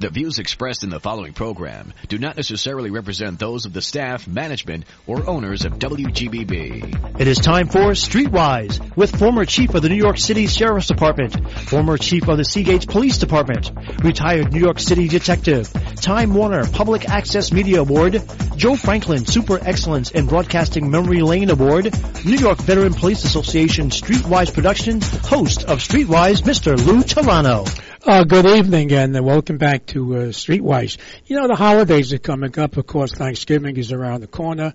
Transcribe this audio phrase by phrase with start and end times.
[0.00, 4.28] The views expressed in the following program do not necessarily represent those of the staff,
[4.28, 7.20] management, or owners of WGBB.
[7.20, 11.50] It is time for Streetwise with former chief of the New York City Sheriff's Department,
[11.62, 13.72] former chief of the Seagate Police Department,
[14.04, 18.22] retired New York City detective, Time Warner Public Access Media Award,
[18.54, 21.92] Joe Franklin Super Excellence in Broadcasting Memory Lane Award,
[22.24, 26.76] New York Veteran Police Association Streetwise production, host of Streetwise, Mr.
[26.86, 27.66] Lou Telano.
[28.06, 30.98] Uh, good evening and welcome back to uh, Streetwise.
[31.26, 32.76] You know, the holidays are coming up.
[32.76, 34.72] Of course, Thanksgiving is around the corner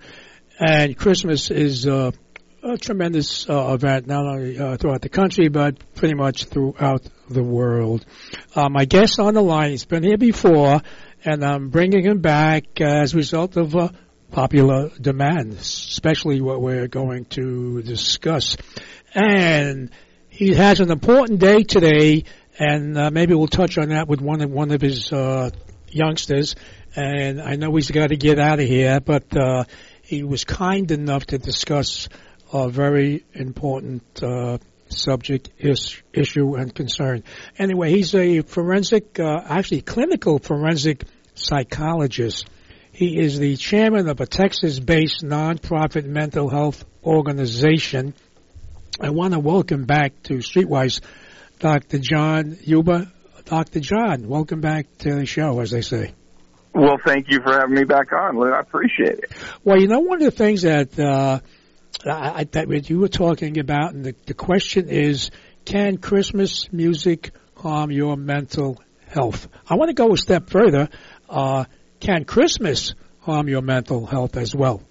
[0.59, 2.11] and Christmas is uh,
[2.61, 7.41] a tremendous uh, event, not only uh, throughout the country, but pretty much throughout the
[7.41, 8.05] world.
[8.55, 10.81] Uh, my guest on the line, he's been here before,
[11.23, 13.87] and I'm bringing him back as a result of uh,
[14.31, 18.57] popular demand, especially what we're going to discuss.
[19.15, 19.91] And
[20.27, 22.25] he has an important day today
[22.59, 25.49] and uh, maybe we'll touch on that with one of one of his uh,
[25.89, 26.55] youngsters.
[26.95, 29.63] And I know he's got to get out of here, but uh,
[30.03, 32.07] he was kind enough to discuss
[32.51, 37.23] a very important uh, subject, is, issue, and concern.
[37.57, 42.47] Anyway, he's a forensic, uh, actually clinical forensic psychologist.
[42.91, 48.13] He is the chairman of a Texas-based nonprofit mental health organization.
[49.01, 51.01] I want to welcome back to Streetwise
[51.63, 51.97] Dr.
[51.99, 53.09] John Huber.
[53.45, 53.79] Dr.
[53.79, 56.13] John, welcome back to the show, as they say.
[56.73, 58.51] Well, thank you for having me back on, Lou.
[58.51, 59.31] I appreciate it.
[59.63, 61.39] Well, you know, one of the things that uh,
[62.05, 65.31] I, that you were talking about, and the, the question is,
[65.63, 69.47] can Christmas music harm your mental health?
[69.65, 70.89] I want to go a step further.
[71.29, 71.63] Uh,
[72.01, 74.83] can Christmas harm your mental health as well?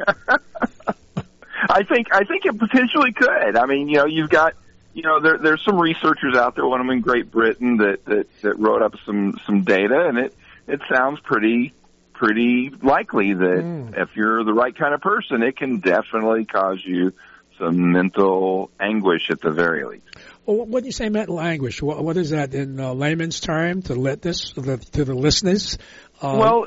[0.08, 3.56] I think I think it potentially could.
[3.56, 4.54] I mean, you know, you've got
[4.94, 8.04] you know, there, there's some researchers out there, one of them in Great Britain, that,
[8.04, 10.34] that, that wrote up some, some data, and it,
[10.68, 11.72] it sounds pretty,
[12.12, 13.98] pretty likely that mm.
[13.98, 17.12] if you're the right kind of person, it can definitely cause you
[17.58, 20.04] some mental anguish at the very least.
[20.44, 21.80] Well, what do you say mental anguish?
[21.80, 25.14] What, what is that in uh, layman's term to let this to the, to the
[25.14, 25.78] listeners?
[26.20, 26.66] Uh, well,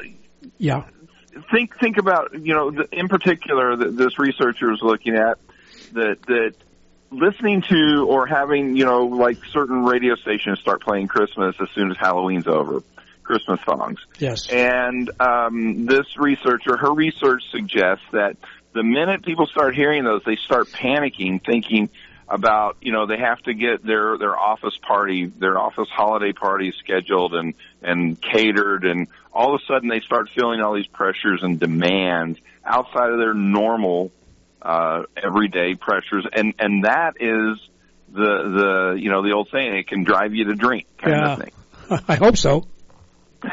[0.58, 0.86] yeah.
[1.52, 5.38] Think think about you know the, in particular that this researcher is looking at
[5.92, 6.54] that that
[7.12, 11.92] listening to or having, you know, like certain radio stations start playing Christmas as soon
[11.92, 12.84] as Halloween's over.
[13.24, 14.00] Christmas songs.
[14.20, 14.48] Yes.
[14.50, 18.38] And um, this researcher, her research suggests that
[18.74, 21.90] the minute people start hearing those, they start panicking, thinking
[22.28, 26.74] about you know they have to get their their office party, their office holiday party
[26.80, 31.42] scheduled and and catered, and all of a sudden they start feeling all these pressures
[31.44, 34.12] and demands outside of their normal
[34.66, 37.60] uh, everyday pressures, and and that is
[38.12, 41.34] the the you know the old saying it can drive you to drink kind yeah.
[41.34, 41.52] of thing.
[42.08, 42.66] I hope so.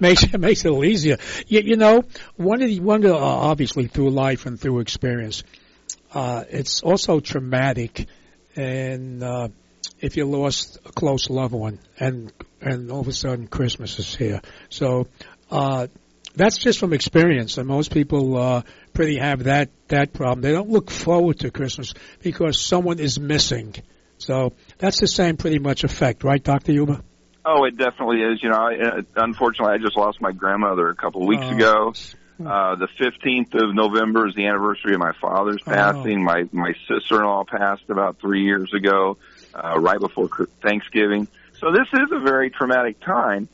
[0.00, 1.18] makes it makes it a little easier.
[1.46, 2.02] You, you know,
[2.36, 5.44] one of the one of the, uh, obviously through life and through experience,
[6.12, 8.08] uh, it's also traumatic,
[8.56, 9.50] and uh,
[10.00, 14.16] if you lost a close loved one, and and all of a sudden Christmas is
[14.16, 15.06] here, so.
[15.50, 15.86] Uh,
[16.38, 18.62] that's just from experience, and most people uh,
[18.92, 20.40] pretty have that that problem.
[20.40, 23.74] They don't look forward to Christmas because someone is missing.
[24.18, 27.00] So that's the same pretty much effect, right, Doctor Huber?
[27.44, 28.42] Oh, it definitely is.
[28.42, 31.54] You know, I, uh, unfortunately, I just lost my grandmother a couple of weeks oh.
[31.54, 31.92] ago.
[32.40, 35.70] Uh, the 15th of November is the anniversary of my father's oh.
[35.70, 36.22] passing.
[36.22, 39.18] My my sister-in-law passed about three years ago,
[39.54, 40.28] uh, right before
[40.62, 41.26] Thanksgiving.
[41.58, 43.48] So this is a very traumatic time.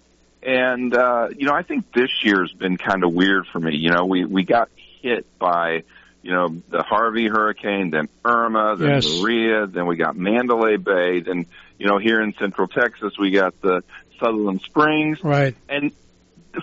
[0.45, 3.77] And, uh, you know, I think this year's been kind of weird for me.
[3.77, 4.69] You know, we, we got
[5.01, 5.85] hit by,
[6.23, 9.21] you know, the Harvey hurricane, then Irma, then yes.
[9.21, 11.47] Maria, then we got Mandalay Bay, then,
[11.79, 13.83] you know, here in central Texas, we got the
[14.21, 15.23] Sutherland Springs.
[15.25, 15.55] Right.
[15.69, 15.93] And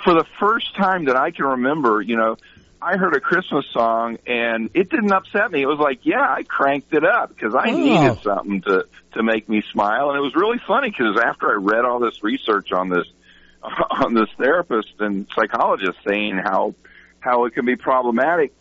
[0.04, 2.38] for the first time that I can remember, you know,
[2.82, 5.62] I heard a Christmas song and it didn't upset me.
[5.62, 7.78] It was like, yeah, I cranked it up because I oh.
[7.78, 10.10] needed something to to make me smile.
[10.10, 13.06] And it was really funny because after I read all this research on this
[13.92, 16.74] on this therapist and psychologist saying how
[17.20, 18.54] how it can be problematic.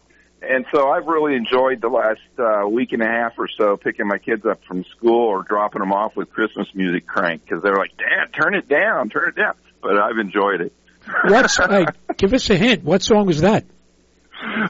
[0.43, 4.07] And so I've really enjoyed the last uh, week and a half or so picking
[4.07, 7.77] my kids up from school or dropping them off with Christmas music crank because they're
[7.77, 10.73] like, "Dad, turn it down, turn it down." But I've enjoyed it.
[11.25, 11.87] What's hey,
[12.17, 12.85] give us a hint?
[12.85, 13.65] What song is that?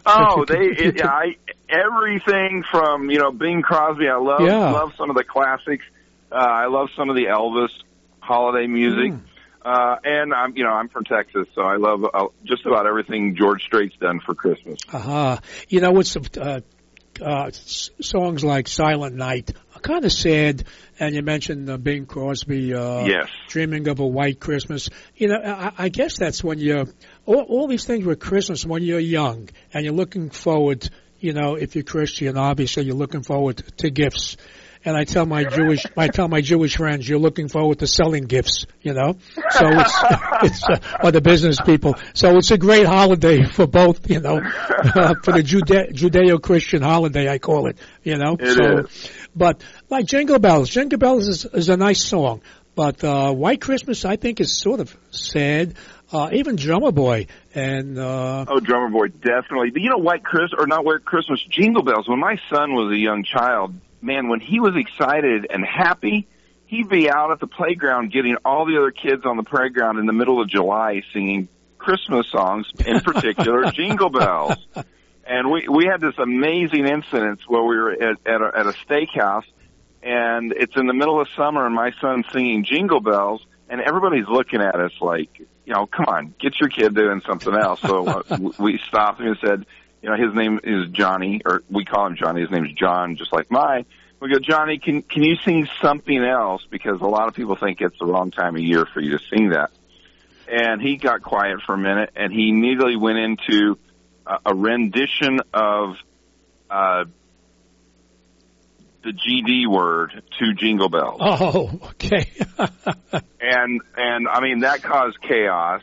[0.05, 1.37] Oh, they it, I
[1.69, 4.09] everything from you know Bing Crosby.
[4.09, 4.71] I love yeah.
[4.71, 5.85] love some of the classics.
[6.33, 7.71] Uh, I love some of the Elvis
[8.21, 9.12] holiday music.
[9.12, 9.23] Mm.
[9.62, 13.37] Uh, and I'm, you know, I'm from Texas, so I love uh, just about everything
[13.37, 14.79] George Strait's done for Christmas.
[14.93, 15.39] Uh-huh.
[15.69, 16.61] You know, what's uh,
[17.21, 20.65] uh, songs like Silent Night kind of sad.
[20.99, 23.29] And you mentioned uh, Bing Crosby, uh, Yes.
[23.49, 24.91] dreaming of a white Christmas.
[25.17, 26.87] You know, I, I guess that's when you're
[27.27, 30.89] all, all these things with Christmas when you're young and you're looking forward.
[31.19, 34.37] You know, if you're Christian, obviously you're looking forward to gifts.
[34.82, 38.25] And I tell my Jewish, I tell my Jewish friends, you're looking forward to selling
[38.25, 38.65] gifts.
[38.81, 39.17] You know,
[39.50, 39.99] so it's
[40.43, 41.97] it's uh, or the business people.
[42.15, 44.09] So it's a great holiday for both.
[44.09, 47.77] You know, uh, for the Jude- Judeo-Christian holiday, I call it.
[48.03, 48.79] You know, It so.
[48.87, 49.11] is.
[49.37, 52.41] But like Jingle Bells, Jingle Bells is, is a nice song.
[52.75, 55.75] But uh, White Christmas, I think, is sort of sad.
[56.12, 59.71] Uh, even Drummer Boy and uh, Oh, drummer boy, definitely.
[59.71, 62.09] But you know, White Christmas or not White Christmas, Jingle Bells.
[62.09, 66.26] When my son was a young child, man, when he was excited and happy,
[66.67, 70.06] he'd be out at the playground getting all the other kids on the playground in
[70.06, 71.49] the middle of July singing
[71.79, 74.56] Christmas songs, in particular Jingle Bells.
[75.26, 78.73] And we we had this amazing incident where we were at at a, at a
[78.87, 79.44] steakhouse,
[80.02, 84.26] and it's in the middle of summer, and my son's singing Jingle Bells, and everybody's
[84.29, 87.81] looking at us like, you know, come on, get your kid doing something else.
[87.81, 88.23] So uh,
[88.58, 89.67] we stopped him and said,
[90.02, 92.41] you know, his name is Johnny, or we call him Johnny.
[92.41, 93.85] His name's John, just like mine.
[94.20, 96.62] We go, Johnny, can can you sing something else?
[96.70, 99.25] Because a lot of people think it's the wrong time of year for you to
[99.31, 99.70] sing that.
[100.49, 103.79] And he got quiet for a minute, and he immediately went into
[104.26, 105.97] a, a rendition of
[106.69, 107.05] uh,
[109.02, 112.31] the GD word to Jingle Bells oh, okay,
[113.41, 115.82] and and I mean that caused chaos.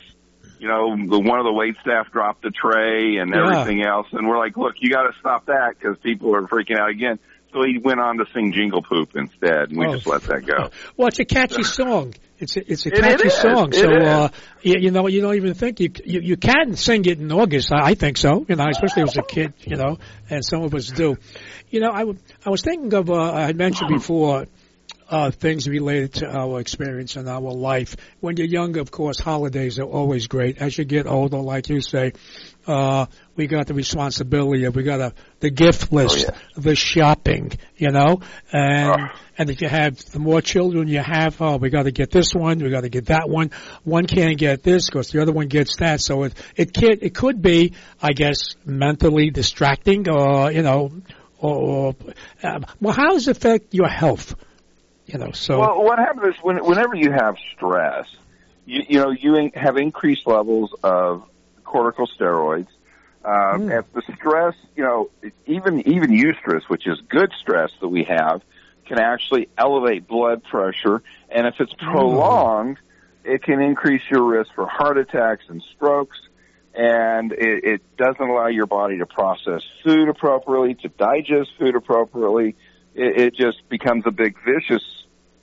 [0.60, 3.60] You know, the one of the wait staff dropped the tray and Yeah.
[3.60, 6.78] everything else, and we're like, "Look, you got to stop that because people are freaking
[6.80, 7.20] out again."
[7.54, 9.94] So he went on to sing Jingle Poop instead, and we Oh.
[9.96, 10.70] just let that go.
[10.98, 12.14] well, it's a catchy song.
[12.40, 13.70] It's a, it's a It- it catchy song.
[13.70, 14.30] It So uh,
[14.62, 17.72] you, you know, you don't even think you, you you can sing it in August.
[17.72, 18.46] I I think so.
[18.50, 19.54] You know, especially as a kid.
[19.66, 19.98] You know,
[20.30, 21.18] and some of us do.
[21.70, 24.46] You know, I w- I was thinking of uh, I had mentioned before.
[25.10, 27.96] Uh, things related to our experience in our life.
[28.20, 30.58] When you're young, of course, holidays are always great.
[30.58, 32.12] As you get older, like you say,
[32.68, 33.06] uh,
[33.38, 36.38] we got the responsibility we got a, the gift list, yeah.
[36.58, 38.20] the shopping, you know,
[38.52, 39.20] and, Ah.
[39.38, 42.34] and if you have, the more children you have, oh, we got to get this
[42.34, 43.52] one, we got to get that one.
[43.86, 46.02] One can't get this because the other one gets that.
[46.02, 50.92] So it, it can it could be, I guess, mentally distracting or, you know,
[51.40, 51.96] or, or
[52.44, 54.36] um, well, how does it affect your health?
[55.08, 58.08] You know, so, Well, what happens is when, whenever you have stress,
[58.66, 61.24] you, you know, you have increased levels of
[61.66, 62.68] corticosteroids.
[63.24, 63.80] Uh, Mm.
[63.80, 65.10] If the stress, you know,
[65.46, 68.42] even even eustress, which is good stress that we have,
[68.86, 72.78] can actually elevate blood pressure, and if it's prolonged,
[73.26, 76.18] it can increase your risk for heart attacks and strokes.
[76.74, 82.56] And it, it doesn't allow your body to process food appropriately, to digest food appropriately.
[82.94, 84.84] It, it just becomes a big vicious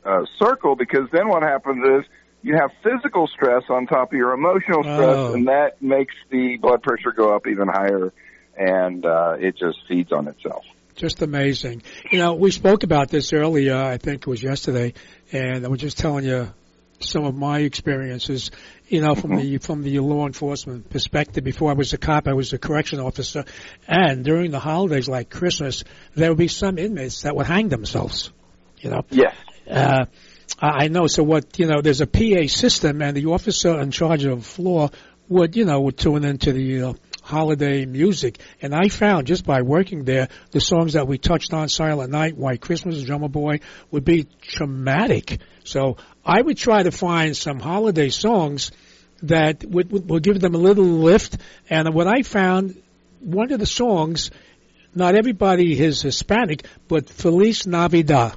[0.05, 2.11] uh, circle because then what happens is
[2.43, 5.33] you have physical stress on top of your emotional stress, Oh.
[5.35, 8.13] and that makes the blood pressure go up even higher,
[8.57, 10.65] and uh, it just feeds on itself.
[10.95, 11.83] Just amazing.
[12.13, 14.93] You know, we spoke about this earlier, I think it was yesterday,
[15.33, 16.53] and I was just telling you
[17.01, 18.51] some of my experiences,
[18.89, 21.43] you know, from the, from the law enforcement perspective.
[21.45, 23.45] Before I was a cop, I was a correction officer,
[23.89, 25.83] and during the holidays like Christmas,
[26.15, 28.33] there would be some inmates that would hang themselves,
[28.79, 29.03] you know.
[29.11, 29.35] Yes.
[29.69, 30.07] Uh,
[30.59, 31.07] I know.
[31.07, 34.45] So what, you know, there's a PA system and the officer in charge of the
[34.45, 34.91] floor
[35.29, 36.93] would, you know, would tune into the uh,
[37.23, 38.39] holiday music.
[38.61, 42.37] And I found just by working there, the songs that we touched on, Silent Night,
[42.37, 45.41] White Christmas, Drummer Boy, would be traumatic.
[45.65, 48.71] So I would try to find some holiday songs
[49.23, 51.39] that would, would, would give them a little lift.
[51.71, 52.83] And what I found,
[53.21, 54.31] one of the songs,
[54.95, 58.37] not everybody is Hispanic, but Feliz Navidad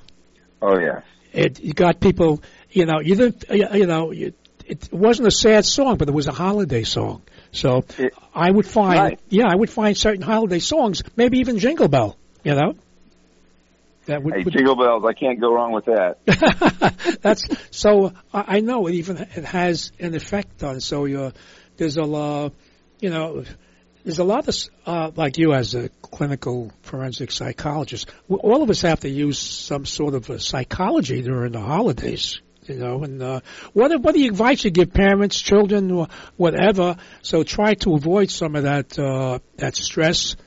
[0.61, 1.03] Oh yes.
[1.37, 2.41] It you got people
[2.71, 4.33] you know you didn't you you know you,
[4.65, 8.65] it wasn't a sad song but it was a holiday song so It- i would
[8.67, 9.19] find Right.
[9.29, 12.73] yeah i would find certain holiday songs maybe even jingle bell you know
[14.07, 15.03] that would, Hey, would jingle bells!
[15.05, 17.19] I can't go wrong with that.
[17.21, 21.33] that's so I I know it even it has an effect on so you
[21.75, 22.53] there's a lot
[23.01, 23.43] you know
[24.07, 28.69] there's a lot of uh, like you as a clinical forensic psychologist w- all of
[28.69, 33.21] us have to use some sort of a psychology during the holidays you know and
[33.21, 33.41] uh,
[33.73, 38.31] what what do you advise you give parents children or whatever so try to avoid
[38.31, 40.37] some of that uh, that stress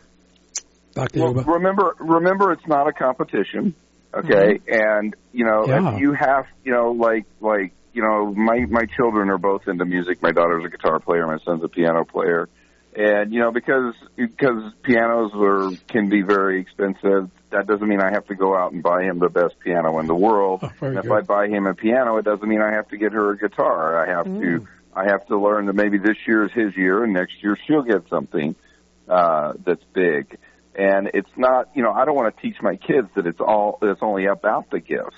[0.94, 1.20] Dr.
[1.20, 1.52] Well, Huber.
[1.52, 3.76] remember, remember, it's not a competition,
[4.12, 4.58] okay?
[4.66, 5.98] And you know, Yeah.
[5.98, 10.20] you have, you know, like, like, you know, my my children are both into music.
[10.20, 11.26] My daughter's a guitar player.
[11.28, 12.48] My son's a piano player.
[12.94, 18.10] And you know, because because pianos are can be very expensive, that doesn't mean I
[18.12, 20.60] have to go out and buy him the best piano in the world.
[20.82, 21.12] Oh, and if good.
[21.12, 24.04] I buy him a piano, it doesn't mean I have to get her a guitar.
[24.04, 24.40] I have Mm.
[24.40, 27.56] to I have to learn that maybe this year is his year and next year
[27.66, 28.56] she'll get something
[29.08, 30.36] uh that's big.
[30.74, 33.78] And it's not, you know, I don't want to teach my kids that it's all
[33.80, 35.16] that it's only about the gifts.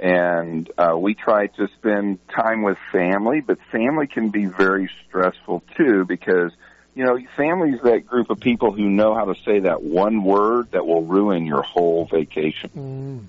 [0.00, 5.62] And uh we try to spend time with family, but family can be very stressful
[5.76, 6.50] too because
[6.94, 10.70] you know, family's that group of people who know how to say that one word
[10.72, 13.26] that will ruin your whole vacation Mm.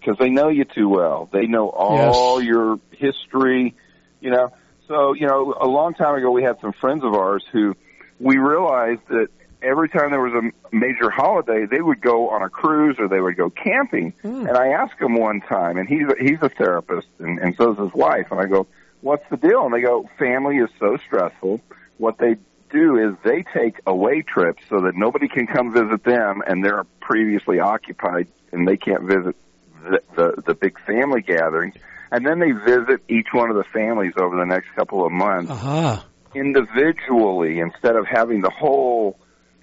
[0.00, 1.28] because they know you too well.
[1.32, 2.48] They know all Yes.
[2.48, 3.74] your history,
[4.20, 4.52] you know.
[4.86, 7.74] So, you know, a long time ago we had some friends of ours who
[8.20, 9.28] we realized that
[9.62, 13.20] every time there was a major holiday, they would go on a cruise or they
[13.20, 14.12] would go camping.
[14.22, 14.46] Mm.
[14.46, 17.72] And I asked him one time, and he's a, he's a therapist, and, and so
[17.72, 18.26] is his wife.
[18.30, 18.66] And I go,
[19.00, 21.62] "What's the deal?" And they go, "Family is so stressful.
[21.96, 22.36] What they
[22.74, 26.84] do is they take away trips so that nobody can come visit them, and they're
[27.00, 29.36] previously occupied, and they can't visit
[29.82, 31.76] the the, the big family gatherings."
[32.10, 35.50] And then they visit each one of the families over the next couple of months
[35.50, 36.04] Aha.
[36.34, 39.18] individually instead of having the whole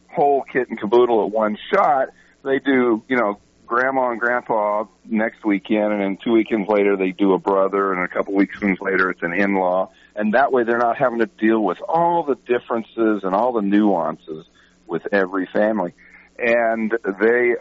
[0.09, 2.09] whole kit and caboodle at one shot.
[2.43, 3.39] They do, you know,
[3.71, 8.03] grandma and grandpa next weekend, and then two weekends later they do a brother, and
[8.03, 11.63] a couple weekends later it's an in-law, and that way they're not having to deal
[11.63, 14.45] with all the differences and all the nuances
[14.87, 15.93] with every family.
[16.37, 17.55] And they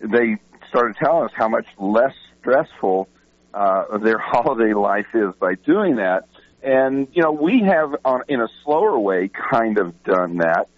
[0.00, 0.38] they
[0.70, 3.08] started telling us how much less stressful
[3.54, 6.26] uh, their holiday life is by doing that.
[6.64, 10.68] And you know, we have on in a slower way kind of done that.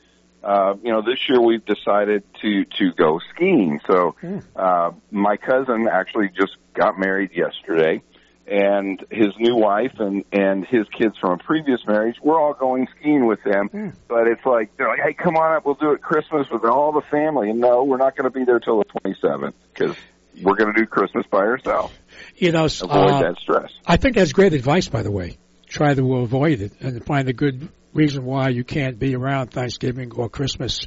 [0.49, 3.81] Uh, you know, this year we've decided to to go skiing.
[3.87, 4.17] So
[4.57, 8.03] uh, my cousin actually just got married yesterday,
[8.47, 12.17] and his new wife and and his kids from a previous marriage.
[12.23, 13.69] We're all going skiing with them.
[14.09, 16.93] But it's like they're like, hey, come on up, we'll do it Christmas with all
[16.93, 17.51] the family.
[17.51, 19.97] And no, we're not going to be there till the 27th because
[20.43, 21.93] we're going to do Christmas by ourselves.
[22.37, 23.71] You know, Avoid uh, that stress.
[23.87, 25.37] I think that's great advice, by the way.
[25.69, 30.13] Try to avoid it and find a good reason why you can't be around Thanksgiving
[30.15, 30.87] or Christmas.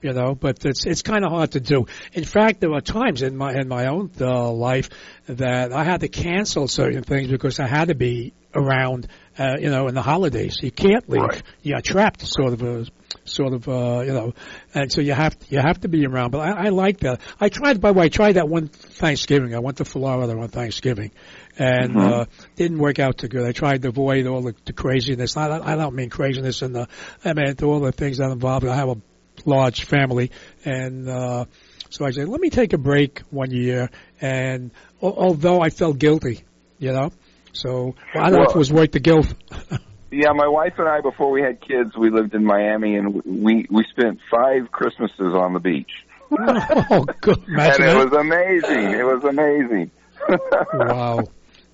[0.00, 1.86] You know, but it's it's kind of hard to do.
[2.12, 4.88] In fact, there were times in my in my own uh, life
[5.26, 9.06] that I had to cancel certain things because I had to be around.
[9.38, 11.22] Uh, you know, in the holidays, you can't leave.
[11.22, 11.42] Right.
[11.62, 12.84] You're trapped, sort of, uh,
[13.32, 14.32] sort of, uh, you know,
[14.74, 16.30] and so you have you have to be around.
[16.30, 17.20] But I, I like that.
[17.40, 19.54] I tried, by the way, I tried that one Thanksgiving.
[19.54, 21.10] I went to Florida on Thanksgiving,
[21.58, 22.10] and Mhm.
[22.22, 22.24] uh,
[22.56, 23.46] didn't work out too good.
[23.46, 25.36] I tried to avoid all the, the craziness.
[25.36, 26.88] I, I don't mean craziness in the,
[27.24, 28.64] I mean all the things that involve.
[28.64, 28.96] I have a
[29.44, 30.30] large family,
[30.64, 31.44] and uh,
[31.90, 33.90] so I said, let me take a break one year.
[34.20, 34.70] And
[35.02, 36.44] al- although I felt guilty,
[36.78, 37.10] you know,
[37.52, 39.34] so I don't know if it was worth the guilt.
[40.12, 43.66] Yeah, my wife and I, before we had kids, we lived in Miami, and we
[43.70, 45.90] we spent five Christmases on the beach,
[46.30, 47.42] oh, good.
[47.48, 48.90] and it was amazing.
[48.92, 49.90] It was amazing.
[50.74, 51.24] wow.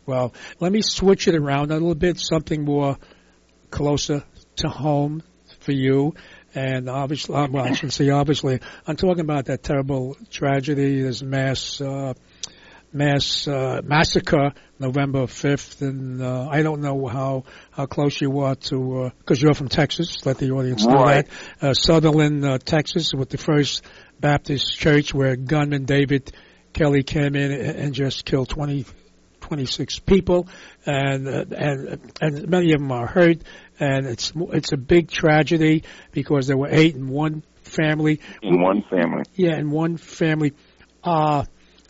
[0.06, 2.96] Well, let me switch it around a little bit, something more
[3.70, 4.24] closer
[4.56, 5.22] to home
[5.60, 6.14] for you.
[6.54, 11.80] And obviously, well, I shouldn't say obviously, I'm talking about that terrible tragedy, this mass,
[11.80, 12.14] uh,
[12.92, 15.82] mass, uh, massacre November 5th.
[15.82, 19.68] And, uh, I don't know how, how close you are to, uh, cause you're from
[19.68, 21.26] Texas, let the audience know Right.
[21.60, 21.68] that.
[21.68, 23.84] Uh, Sutherland, uh, Texas with the First
[24.20, 26.32] Baptist Church where gunman David
[26.72, 28.84] Kelly came in and just killed 20,
[29.40, 30.48] 26 people,
[30.84, 33.38] and uh, and and many of them are hurt,
[33.80, 38.20] and it's it's a big tragedy because there were eight in one family.
[38.42, 39.22] in one family.
[39.34, 40.52] Yeah, in one family.
[41.02, 41.44] Uh,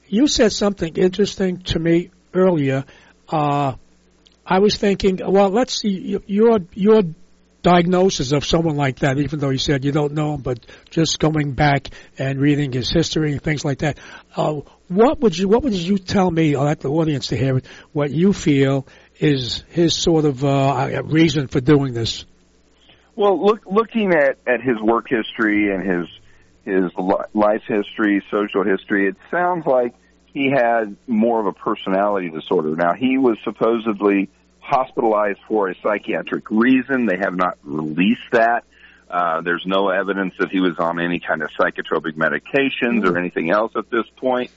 [0.08, 2.84] you said something interesting to me earlier.
[3.28, 3.74] Uh,
[4.46, 7.02] I was thinking, well, let's see your your
[7.62, 11.18] diagnosis of someone like that, even though you said you don't know him, but just
[11.18, 11.88] going back
[12.18, 13.98] and reading his history and things like that.
[14.34, 16.54] Uh, what would you what would you tell me?
[16.54, 17.66] I'll let the audience to hear it.
[17.92, 18.86] What you feel
[19.18, 22.24] is his sort of uh, reason for doing this?
[23.16, 26.06] Well, look, looking at at his work history and his
[26.68, 29.94] his li- life history, social history, it sounds like
[30.26, 32.76] he had more of a personality disorder.
[32.76, 34.28] Now, he was supposedly
[34.60, 37.06] hospitalized for a psychiatric reason.
[37.06, 38.64] They have not released that.
[39.10, 43.50] Uh, there's no evidence that he was on any kind of psychotropic medications or anything
[43.50, 44.50] else at this point.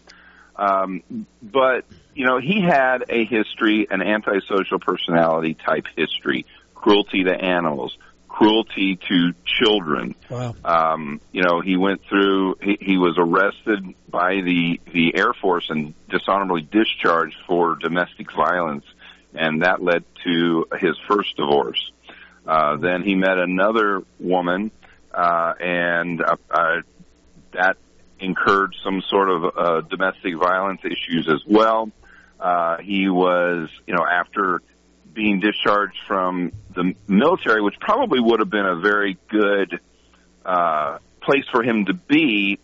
[0.58, 7.34] Um, but you know, he had a history, an antisocial personality type history, cruelty to
[7.34, 7.98] animals,
[8.32, 10.16] cruelty to children.
[10.30, 10.56] Wow.
[10.64, 12.56] Um, you know, he went through.
[12.62, 18.86] He, he was arrested by the the Air Force and dishonorably discharged for domestic violence,
[19.34, 21.92] and that led to his first divorce.
[22.48, 24.72] Uh, then he met another woman,
[25.14, 26.76] uh, and uh, uh,
[27.54, 27.78] that
[28.20, 31.92] incurred some sort of uh, domestic violence issues as well.
[32.40, 34.62] Uh, he was, you know, after
[35.14, 39.80] being discharged from the military, which probably would have been a very good
[40.46, 42.60] uh, place for him to be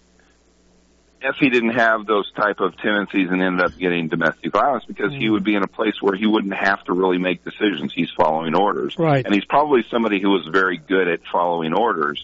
[1.22, 5.12] if he didn't have those type of tendencies and ended up getting domestic violence because
[5.12, 7.92] he would be in a place where he wouldn't have to really make decisions.
[7.94, 8.96] He's following orders.
[8.98, 9.26] Right.
[9.26, 12.24] And he's probably somebody who was very good at following orders,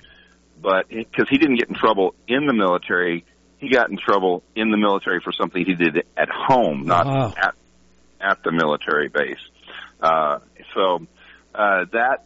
[0.61, 3.25] but because he didn't get in trouble in the military,
[3.57, 7.33] he got in trouble in the military for something he did at home, not Wow.
[7.35, 7.55] at
[8.21, 9.37] at the military base.
[10.03, 10.39] Uh,
[10.75, 11.07] so
[11.55, 12.25] uh, that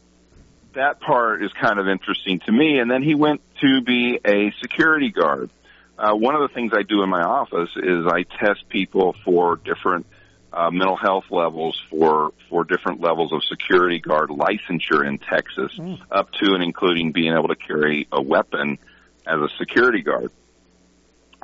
[0.74, 2.80] that part is kind of interesting to me.
[2.80, 5.52] And then he went to be a security guard.
[5.98, 9.56] Uh, one of the things I do in my office is I test people for
[9.56, 10.06] different
[10.52, 15.72] uh, mental health levels for for different levels of security guard licensure in Texas,
[16.12, 18.80] up to and including being able to carry a weapon
[19.26, 20.32] as a security guard.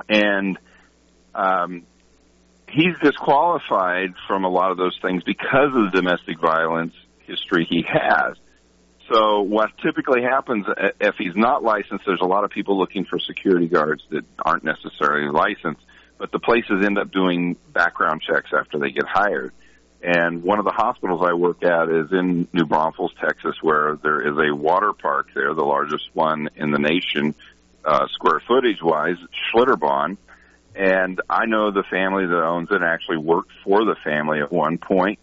[0.09, 0.57] And
[1.35, 1.83] um,
[2.73, 7.85] he's disqualified from a lot of those things because of the domestic violence history he
[7.87, 8.35] has.
[9.11, 13.05] So what typically happens uh, if he's not licensed, there's a lot of people looking
[13.05, 15.81] for security guards that aren't necessarily licensed,
[16.17, 19.53] but the places end up doing background checks after they get hired.
[20.01, 24.21] And one of the hospitals I work at is in New Braunfels, Texas, where there
[24.21, 27.35] is a water park there, the largest one in the nation,
[27.85, 29.15] uh, square footage wise,
[29.53, 30.17] Schlitterbahn.
[30.75, 34.77] And I know the family that owns it actually worked for the family at one
[34.77, 35.19] point,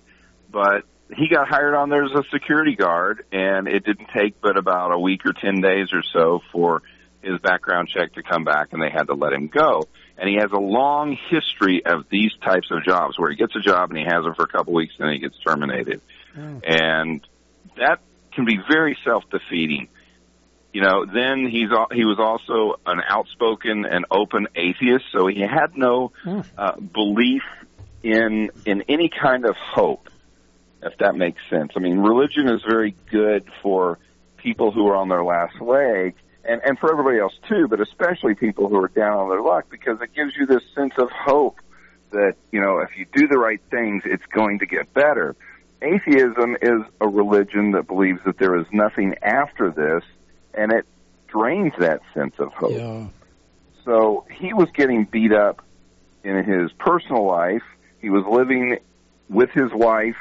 [0.50, 0.85] but
[1.16, 4.92] he got hired on there as a security guard and it didn't take but about
[4.92, 6.83] a week or 10 days or so for
[7.23, 9.88] his background check to come back and they had to let him go.
[10.16, 13.61] And he has a long history of these types of jobs where he gets a
[13.61, 16.00] job and he has it for a couple weeks and then he gets terminated.
[16.35, 16.59] Hmm.
[16.62, 17.26] And
[17.76, 18.00] that
[18.33, 19.88] can be very self-defeating.
[20.73, 25.77] You know, then he's he was also an outspoken and open atheist, so he had
[25.77, 26.12] no
[26.57, 27.43] uh, belief
[28.03, 30.09] in in any kind of hope,
[30.83, 31.73] if that makes sense.
[31.77, 33.99] I mean, religion is very good for
[34.37, 38.35] people who are on their last leg, and and for everybody else too, but especially
[38.35, 41.59] people who are down on their luck because it gives you this sense of hope
[42.13, 45.35] that you know if you do the right things, it's going to get better.
[45.83, 50.04] Atheism is a religion that believes that there is nothing after this,
[50.54, 50.86] and it
[51.28, 52.73] drains that sense of hope.
[52.73, 53.06] Yeah.
[53.84, 55.63] So he was getting beat up
[56.23, 57.63] in his personal life.
[58.00, 58.78] He was living
[59.28, 60.17] with his wife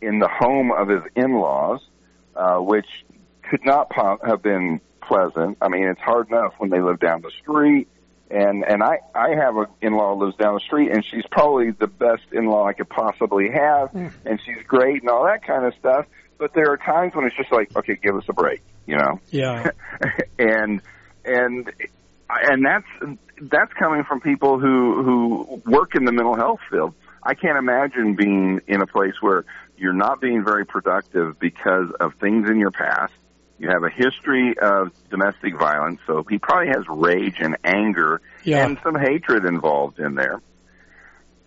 [0.00, 1.80] in the home of his in-laws,
[2.36, 2.86] uh, which
[3.42, 5.58] could not po- have been pleasant.
[5.60, 7.88] I mean, it's hard enough when they live down the street.
[8.30, 11.70] And and I I have an in-law who lives down the street, and she's probably
[11.70, 15.72] the best in-law I could possibly have, and she's great and all that kind of
[15.80, 16.04] stuff.
[16.38, 19.20] But there are times when it's just like, okay, give us a break, you know
[19.30, 19.70] Yeah.
[20.38, 20.80] and
[21.24, 21.72] and
[22.28, 26.94] and that's that's coming from people who who work in the mental health field.
[27.22, 29.44] I can't imagine being in a place where
[29.76, 33.12] you're not being very productive because of things in your past.
[33.58, 38.64] You have a history of domestic violence, so he probably has rage and anger Yeah.
[38.64, 40.40] and some hatred involved in there.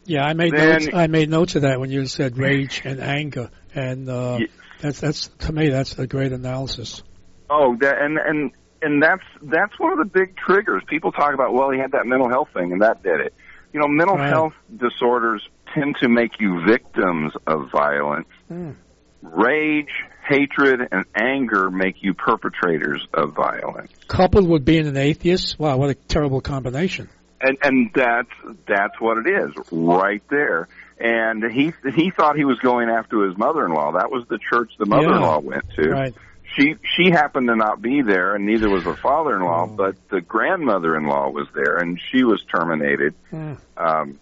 [0.06, 0.90] Yeah, I made Then- notes.
[0.94, 4.48] I made notes of that when you said rage and anger, and uh, Ye-
[4.82, 7.04] that's that's to me that's a great analysis.
[7.50, 10.84] Oh, that, and and and that's that's one of the big triggers.
[10.88, 13.34] People talk about, well, he had that mental health thing, and that did it.
[13.74, 14.30] You know, mental Right.
[14.30, 18.28] health disorders tend to make you victims of violence.
[18.52, 18.76] Mm.
[19.22, 19.92] Rage,
[20.28, 23.92] hatred, and anger make you perpetrators of violence.
[24.08, 27.08] Coupled with being an atheist, wow, what a terrible combination.
[27.40, 28.30] And and that's
[28.68, 30.68] that's what it is right there.
[31.02, 33.94] And he he thought he was going after his mother-in-law.
[33.94, 35.90] That was the church the mother-in-law went to.
[35.90, 36.14] Right.
[36.56, 39.76] she she happened to not be there, and neither was her father-in-law, Oh.
[39.76, 43.16] but the grandmother-in-law was there, and she was terminated.
[43.34, 43.58] Mm.
[43.78, 44.20] Um,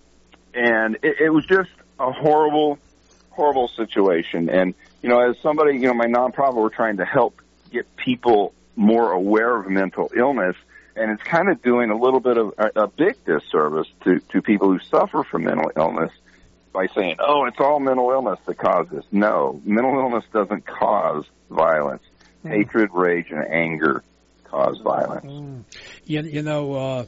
[0.53, 2.79] and it, it was just a horrible,
[3.31, 4.49] horrible situation.
[4.49, 8.53] And you know, as somebody, you know, my nonprofit, we're trying to help get people
[8.77, 10.55] more aware of mental illness,
[10.95, 14.41] and it's kind of doing a little bit of a, a big disservice to to
[14.41, 16.11] people who suffer from mental illness
[16.73, 21.25] by saying, "Oh, it's all mental illness that caused this." No, mental illness doesn't cause
[21.49, 22.03] violence.
[22.43, 24.03] Hatred, rage, and anger
[24.45, 25.25] cause violence.
[25.25, 25.63] Mm.
[26.05, 27.05] You, you know, uh,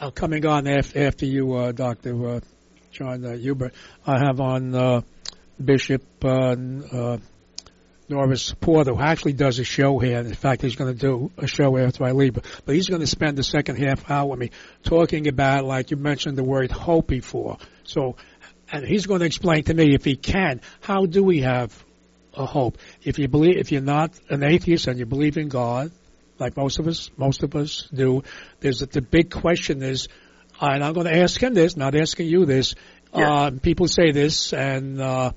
[0.00, 2.40] uh, coming on after, after you, uh, Doctor uh,
[2.90, 3.72] John uh, Huber,
[4.06, 5.00] I have on uh,
[5.62, 6.56] Bishop uh,
[6.92, 7.18] uh,
[8.08, 10.18] Norris Porter, who actually does a show here.
[10.18, 13.00] In fact, he's going to do a show after I leave, but, but he's going
[13.00, 14.50] to spend the second half hour with me
[14.84, 17.58] talking about, like you mentioned, the word hope before.
[17.84, 18.16] So,
[18.70, 21.84] and he's going to explain to me, if he can, how do we have
[22.36, 22.78] a hope.
[23.02, 25.90] If you believe, if you're not an atheist and you believe in God,
[26.38, 28.22] like most of us, most of us do,
[28.60, 30.08] there's the big question is,
[30.60, 32.74] and I'm going to ask him this, not asking you this.
[33.14, 33.28] Yes.
[33.28, 35.32] Uh, people say this, and uh,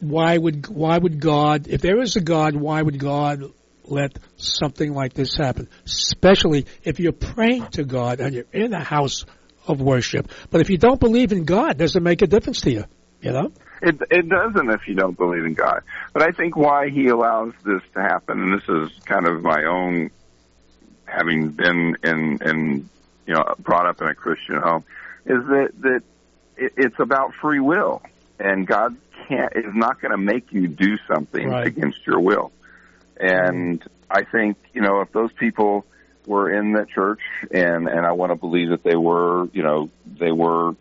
[0.00, 3.52] why would why would God, if there is a God, why would God
[3.84, 5.68] let something like this happen?
[5.84, 9.24] Especially if you're praying to God and you're in a house
[9.66, 10.30] of worship.
[10.50, 12.84] But if you don't believe in God, does it make a difference to you?
[13.20, 13.52] You know?
[13.82, 15.82] It it doesn't if you don't believe in God.
[16.12, 19.64] But I think why he allows this to happen, and this is kind of my
[19.64, 20.10] own
[21.04, 22.88] having been in in
[23.26, 24.84] you know brought up in a Christian home,
[25.26, 26.02] is that that
[26.56, 28.02] it, it's about free will,
[28.38, 28.96] and God
[29.28, 31.66] can't is not going to make you do something Right.
[31.66, 32.52] against your will.
[33.18, 35.84] And I think you know if those people
[36.26, 39.90] were in that church, and and I want to believe that they were, you know,
[40.06, 40.74] they were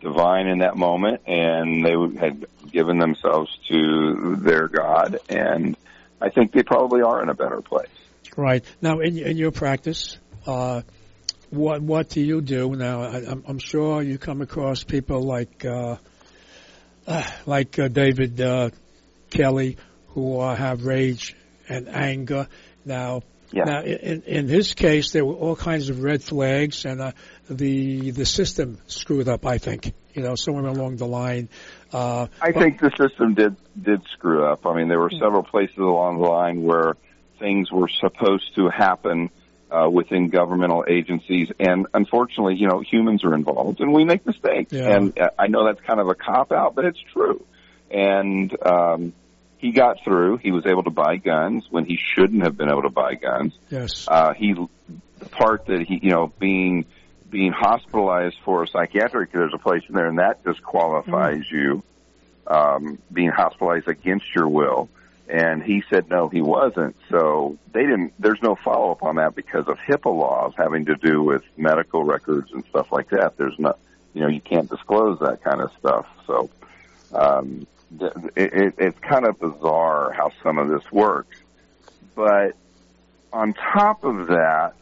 [0.00, 5.76] divine in that moment, and they had given themselves to their God, and
[6.20, 7.88] I think they probably are in a better place.
[8.36, 8.64] Right.
[8.80, 10.82] Now, in, in your practice, uh,
[11.50, 13.02] what what do you do now?
[13.02, 15.96] I, I'm, I'm sure you come across people like uh,
[17.06, 18.70] uh, like David uh,
[19.30, 19.76] Kelly
[20.08, 21.34] who uh, have rage
[21.68, 22.48] and anger.
[22.84, 23.64] Now, Yeah.
[23.64, 27.12] now in, in his case, there were all kinds of red flags, and uh,
[27.48, 29.46] the the system screwed up.
[29.46, 31.48] I think you know somewhere along the line.
[31.92, 34.66] Uh, I but- think the system did did screw up.
[34.66, 36.96] I mean, there were several places along the line where
[37.38, 39.30] things were supposed to happen
[39.70, 44.72] uh, within governmental agencies, and unfortunately, you know, humans are involved, and we make mistakes.
[44.72, 44.96] Yeah.
[44.96, 47.44] And uh, I know that's kind of a cop out, but it's true.
[47.90, 49.12] And um,
[49.62, 50.38] he got through.
[50.38, 53.54] He was able to buy guns when he shouldn't have been able to buy guns.
[53.70, 54.06] yes.
[54.08, 56.84] Uh, he, the part that he, you know, being
[57.30, 61.82] being hospitalized for a psychiatric, there's a place in there, and that disqualifies you.
[62.44, 64.88] Um, being hospitalized against your will,
[65.28, 66.96] and he said no, he wasn't.
[67.08, 68.14] So they didn't.
[68.18, 72.02] There's no follow up on that because of HIPAA laws having to do with medical
[72.02, 73.36] records and stuff like that.
[73.36, 73.78] There's not,
[74.12, 76.06] you know, you can't disclose that kind of stuff.
[76.26, 76.50] So
[77.14, 77.66] um,
[78.00, 81.36] it, it, it's kind of bizarre how some of this works.
[82.14, 82.56] But
[83.32, 84.72] on top of that,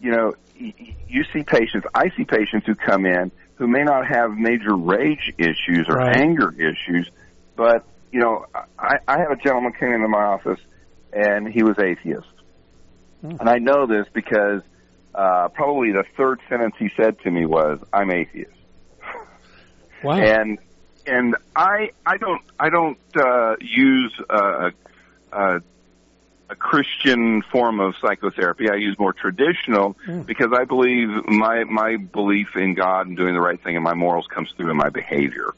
[0.00, 4.32] you know, you see patients, I see patients who come in who may not have
[4.32, 6.16] major rage issues or Right.
[6.16, 7.10] anger issues,
[7.56, 8.46] but, you know,
[8.78, 10.60] I, I had a gentleman came into my office
[11.12, 12.26] and he was atheist.
[13.22, 14.62] And I know this because
[15.12, 18.52] uh, probably the third sentence he said to me was, I'm atheist
[20.02, 20.16] wow.
[20.16, 20.58] and
[21.08, 24.72] and I I don't I don't uh, use a,
[25.32, 25.60] a
[26.50, 28.70] a Christian form of psychotherapy.
[28.70, 30.24] I use more traditional Mm.
[30.24, 33.94] because I believe my my belief in God and doing the right thing and my
[33.94, 35.52] morals comes through in my behavior.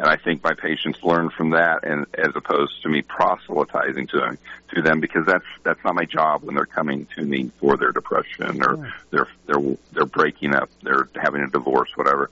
[0.00, 4.20] And I think my patients learn from that, and as opposed to me proselytizing to
[4.20, 4.38] them,
[4.72, 7.90] to them, because that's that's not my job when they're coming to me for their
[7.90, 12.30] depression or they're they're they're breaking up, they're having a divorce, whatever.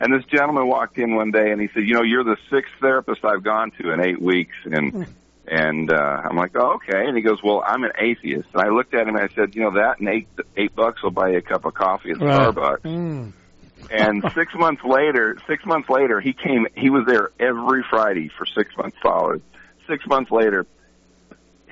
[0.00, 2.72] And this gentleman walked in one day and he said, "You know, you're the sixth
[2.80, 5.06] therapist I've gone to in eight weeks." And
[5.46, 8.68] and uh, I'm like, "Oh, okay." And he goes, "Well, I'm an atheist." And I
[8.68, 11.30] looked at him and I said, "You know, that and eight eight bucks will buy
[11.30, 12.54] you a cup of coffee at Right.
[12.54, 13.32] Starbucks." Mm.
[13.90, 16.66] And six months later, six months later, he came.
[16.76, 19.42] He was there every Friday for six months solid.
[19.88, 20.66] Six months later,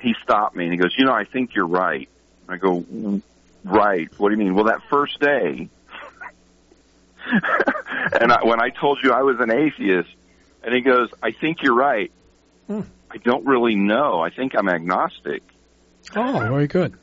[0.01, 2.09] he stopped me and he goes, "You know, I think you're right."
[2.49, 3.21] I go,
[3.63, 4.09] "Right?
[4.17, 5.69] What do you mean?" Well, that first day,
[8.21, 10.09] and I, when I told you I was an atheist,
[10.63, 12.11] and he goes, "I think you're right."
[12.67, 12.81] Hmm.
[13.09, 14.19] I don't really know.
[14.19, 15.41] I think I'm agnostic.
[16.15, 16.97] Oh, very good.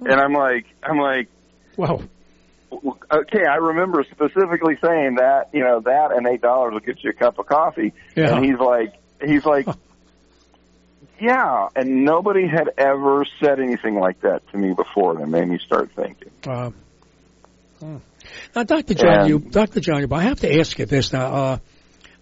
[0.00, 1.28] And I'm like, I'm like,
[1.76, 2.02] Wow.
[2.72, 7.10] okay, I remember specifically saying that, you know, that and eight dollars will get you
[7.10, 7.92] a cup of coffee.
[8.16, 8.36] Yeah.
[8.36, 9.66] And he's like, he's like,
[11.20, 11.68] yeah.
[11.76, 15.14] And nobody had ever said anything like that to me before.
[15.16, 16.30] That made me start thinking.
[16.46, 16.70] Uh,
[17.80, 17.96] hmm.
[18.54, 18.94] Now, Dr.
[18.94, 19.80] John, And- you, Dr.
[19.80, 21.26] John, I have to ask you this now.
[21.34, 21.58] Uh,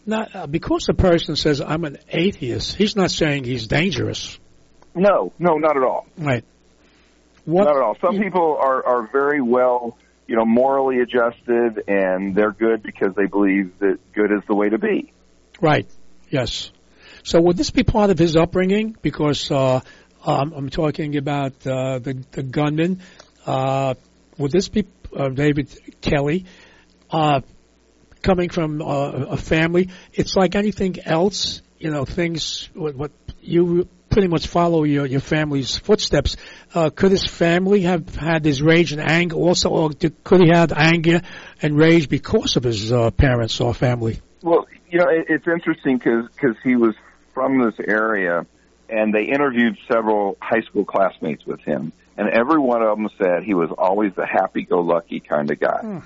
[0.04, 4.38] not, uh, because a person says I'm an atheist, he's not saying he's dangerous,
[4.94, 6.06] No, no, not at all.
[6.18, 6.44] right?
[7.44, 7.64] What?
[7.64, 7.96] Not at all.
[8.00, 9.96] Some people are are very well,
[10.28, 14.68] you know, morally adjusted, and they're good because they believe that good is the way
[14.68, 15.12] to be.
[15.60, 15.88] Right.
[16.30, 16.70] Yes.
[17.24, 18.96] So would this be part of his upbringing?
[19.02, 19.80] Because uh,
[20.24, 23.00] um, I'm talking about uh, the the gunman.
[23.46, 23.94] Uh,
[24.38, 24.84] would this be
[25.16, 25.68] uh, David
[26.00, 26.46] Kelly
[27.10, 27.40] uh,
[28.22, 29.90] coming from uh, a family?
[30.12, 31.62] It's like anything else.
[31.78, 36.36] You know, things what, what you pretty much follow your your family's footsteps.
[36.74, 40.50] Uh, could his family have had his rage and anger also, or did, could he
[40.50, 41.22] have anger
[41.60, 44.20] and rage because of his uh, parents or family?
[44.42, 46.94] Well, you know, it, it's interesting because he was
[47.34, 48.46] from this area,
[48.88, 53.42] and they interviewed several high school classmates with him, and every one of them said
[53.42, 55.80] he was always the happy-go-lucky kind of guy.
[55.80, 55.98] Hmm.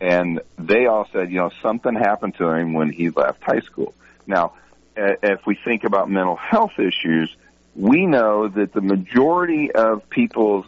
[0.00, 3.94] And they all said, you know, something happened to him when he left high school.
[4.26, 4.54] Now,
[4.96, 7.34] if we think about mental health issues,
[7.74, 10.66] we know that the majority of people's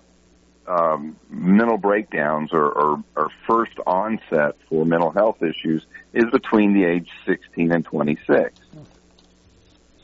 [0.67, 6.85] um, mental breakdowns or, or, or first onset for mental health issues is between the
[6.85, 8.59] age 16 and 26.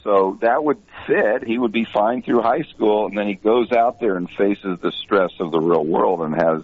[0.03, 1.45] So that would fit.
[1.45, 4.79] He would be fine through high school, and then he goes out there and faces
[4.81, 6.63] the stress of the real world and has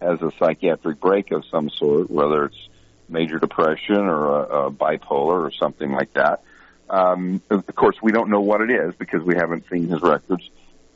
[0.00, 2.68] has a psychiatric break of some sort, whether it's
[3.08, 6.42] major depression or a, a bipolar or something like that.
[6.88, 10.48] Um, of course, we don't know what it is because we haven't seen his records.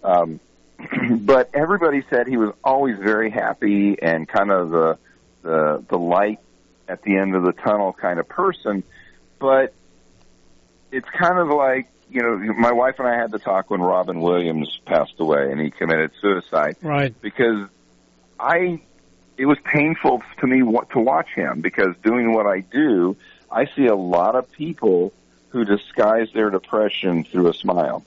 [0.05, 0.39] Um,
[1.21, 4.99] but everybody said he was always very happy and kind of the
[5.43, 6.39] the the light
[6.89, 8.83] at the end of the tunnel kind of person.
[9.39, 9.75] But
[10.93, 14.21] it's kind of like you know, my wife and I had the talk when Robin
[14.21, 16.77] Williams passed away and he committed suicide.
[16.83, 17.15] Right.
[17.21, 17.69] Because
[18.39, 18.81] I,
[19.37, 23.17] it was painful to me to watch him because doing what I do,
[23.51, 25.13] I see a lot of people
[25.51, 28.05] who disguise their depression through a smile.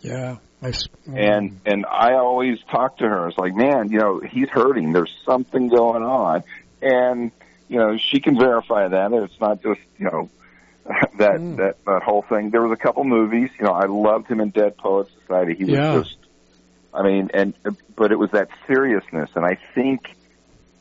[0.00, 0.36] Yeah.
[0.62, 0.72] I,
[1.06, 1.56] and mm.
[1.66, 3.28] and I always talk to her.
[3.28, 4.92] It's like, man, you know, he's hurting.
[4.92, 6.44] There's something going on,
[6.80, 7.32] and
[7.68, 9.12] you know, she can verify that.
[9.12, 10.30] It's not just you know
[11.18, 11.56] that mm.
[11.56, 12.50] that that whole thing.
[12.50, 13.50] There was a couple movies.
[13.58, 15.54] You know, I loved him in Dead Poets Society.
[15.54, 15.98] He was yeah.
[16.02, 16.16] just,
[16.92, 17.54] I mean, and
[17.96, 20.14] but it was that seriousness, and I think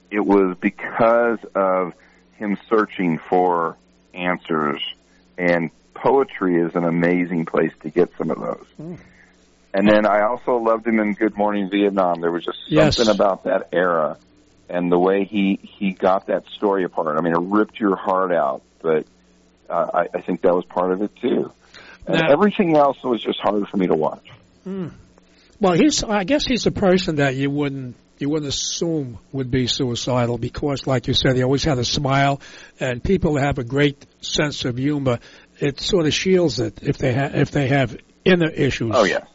[0.09, 1.93] it was because of
[2.33, 3.77] him searching for
[4.13, 4.81] answers,
[5.37, 8.65] and poetry is an amazing place to get some of those.
[8.81, 8.97] Mm.
[9.73, 12.19] And then I also loved him in Good Morning Vietnam.
[12.19, 13.07] There was just something yes.
[13.07, 14.17] about that era
[14.71, 17.17] and the way he he got that story apart.
[17.17, 19.05] I mean, it ripped your heart out, but
[19.71, 21.51] Uh, I, I think that was part of it too.
[22.07, 24.27] And Now- everything else was just hard for me to watch.
[24.63, 24.89] Hmm.
[25.59, 26.03] Well, he's.
[26.03, 30.85] I guess he's a person that you wouldn't you wouldn't assume would be suicidal because,
[30.87, 32.41] like you said, he always had a smile,
[32.79, 35.19] and people have a great sense of humor,
[35.59, 38.91] it sort of shields it if they ha- if they have inner issues.
[38.95, 39.25] Oh yeah.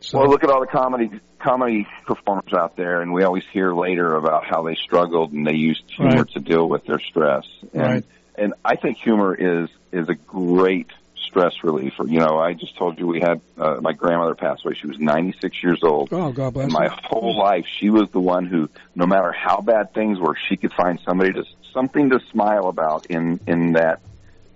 [0.00, 3.72] So, Well, look at all the comedy comedy performers out there, and we always hear
[3.74, 6.28] later about how they struggled and they used humor Right.
[6.30, 7.44] to deal with their stress.
[7.72, 8.04] And Right.
[8.36, 12.06] And I think humor is is a great stress reliever.
[12.06, 14.74] You know, I just told you we had uh, my grandmother passed away.
[14.74, 16.12] She was 96 years old.
[16.12, 16.64] oh, God bless.
[16.64, 16.98] And my him.
[17.04, 20.72] whole life, she was the one who, no matter how bad things were, she could
[20.72, 24.00] find somebody to something to smile about in in that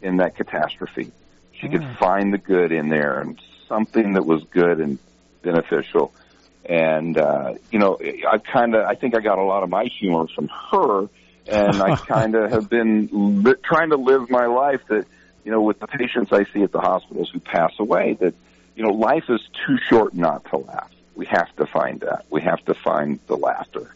[0.02, 1.12] in that catastrophe.
[1.52, 4.98] She could find the good in there and something that was good and
[5.42, 6.12] beneficial.
[6.64, 9.84] And uh, you know, I kind of, I think I got a lot of my
[9.84, 11.08] humor from her,
[11.48, 13.08] and I kind of have been
[13.42, 15.06] li- trying to live my life that,
[15.44, 18.34] you know, with the patients I see at the hospitals who pass away, that
[18.76, 20.90] you know, life is too short not to laugh.
[21.14, 22.26] We have to find that.
[22.30, 23.90] We have to find the laughter.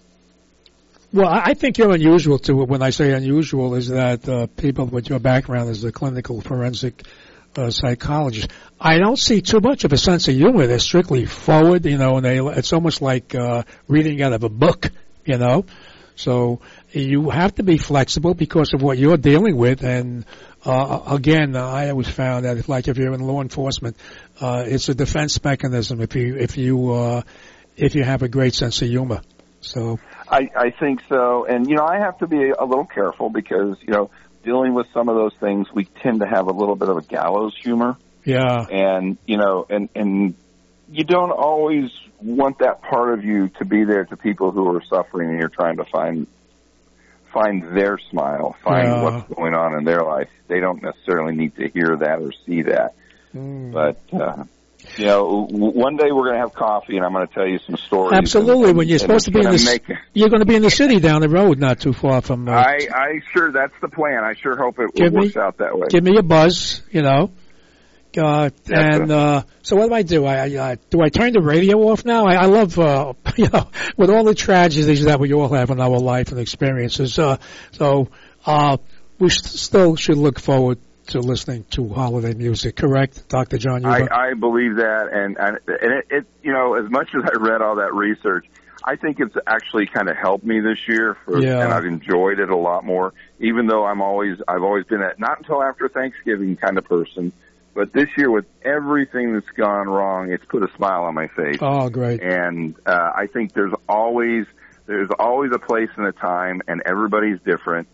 [1.12, 2.56] Well, I think you're unusual too.
[2.56, 7.02] When I say unusual, is that uh, people with your background as a clinical forensic
[7.56, 10.66] uh, psychologist, I don't see too much of a sense of humor.
[10.66, 14.48] They're strictly forward, you know, and they it's almost like uh, reading out of a
[14.48, 14.90] book,
[15.26, 15.66] you know.
[16.20, 16.60] So
[16.92, 19.82] you have to be flexible because of what you're dealing with.
[19.82, 20.26] And
[20.64, 23.96] uh, again, I always found that if, like if you're in law enforcement,
[24.40, 27.22] uh, it's a defense mechanism if you if you uh,
[27.76, 29.22] if you have a great sense of humor.
[29.62, 31.46] So I, I think so.
[31.46, 34.10] And, you know, I have to be a little careful because, you know,
[34.44, 37.02] dealing with some of those things, we tend to have a little bit of a
[37.02, 37.96] gallows humor.
[38.24, 40.34] yeah, And, you know, and, and
[40.90, 41.90] you don't always
[42.22, 45.48] want that part of you to be there to people who are suffering and you're
[45.48, 46.26] trying to find,
[47.32, 49.02] find their smile, find Yeah.
[49.02, 50.28] what's going on in their life.
[50.48, 52.94] They don't necessarily need to hear that or see that.
[53.34, 53.72] Mm.
[53.72, 54.44] But, uh,
[54.96, 57.58] you know, one day we're going to have coffee and I'm going to tell you
[57.60, 58.12] some stories.
[58.16, 58.70] Absolutely.
[58.70, 60.98] and- When you're supposed to be in make- you're going to be in the city
[60.98, 62.48] down the road, not too far from.
[62.48, 64.24] Uh, I, I sure that's the plan.
[64.24, 65.86] I sure hope it Give me- works out that way.
[65.90, 67.30] give me a buzz, you know.
[68.18, 70.24] Uh, and uh, so what do I do?
[70.26, 72.26] I, I uh, do I turn the radio off now?
[72.26, 75.80] I, I love uh, you know with all the tragedies that we all have in
[75.80, 77.18] our life and experiences.
[77.18, 77.38] Uh,
[77.72, 78.08] so
[78.46, 78.76] uh,
[79.18, 82.76] we st- still should look forward to listening to holiday music.
[82.76, 83.84] Correct, Doctor John?
[83.84, 87.36] I, I believe that, and and, and it, it, you know, as much as I
[87.38, 88.46] read all that research,
[88.84, 91.62] I think it's actually kind of helped me this year, for, Yeah.
[91.62, 93.12] and I've enjoyed it a lot more.
[93.38, 97.32] Even though I'm always, I've always been a not until after Thanksgiving kind of person,
[97.74, 101.58] but this year with everything that's gone wrong, it's put a smile on my face.
[101.60, 102.22] oh, great.
[102.22, 104.46] and uh, I think there's always
[104.86, 107.88] there's always a place and a time, and everybody's different.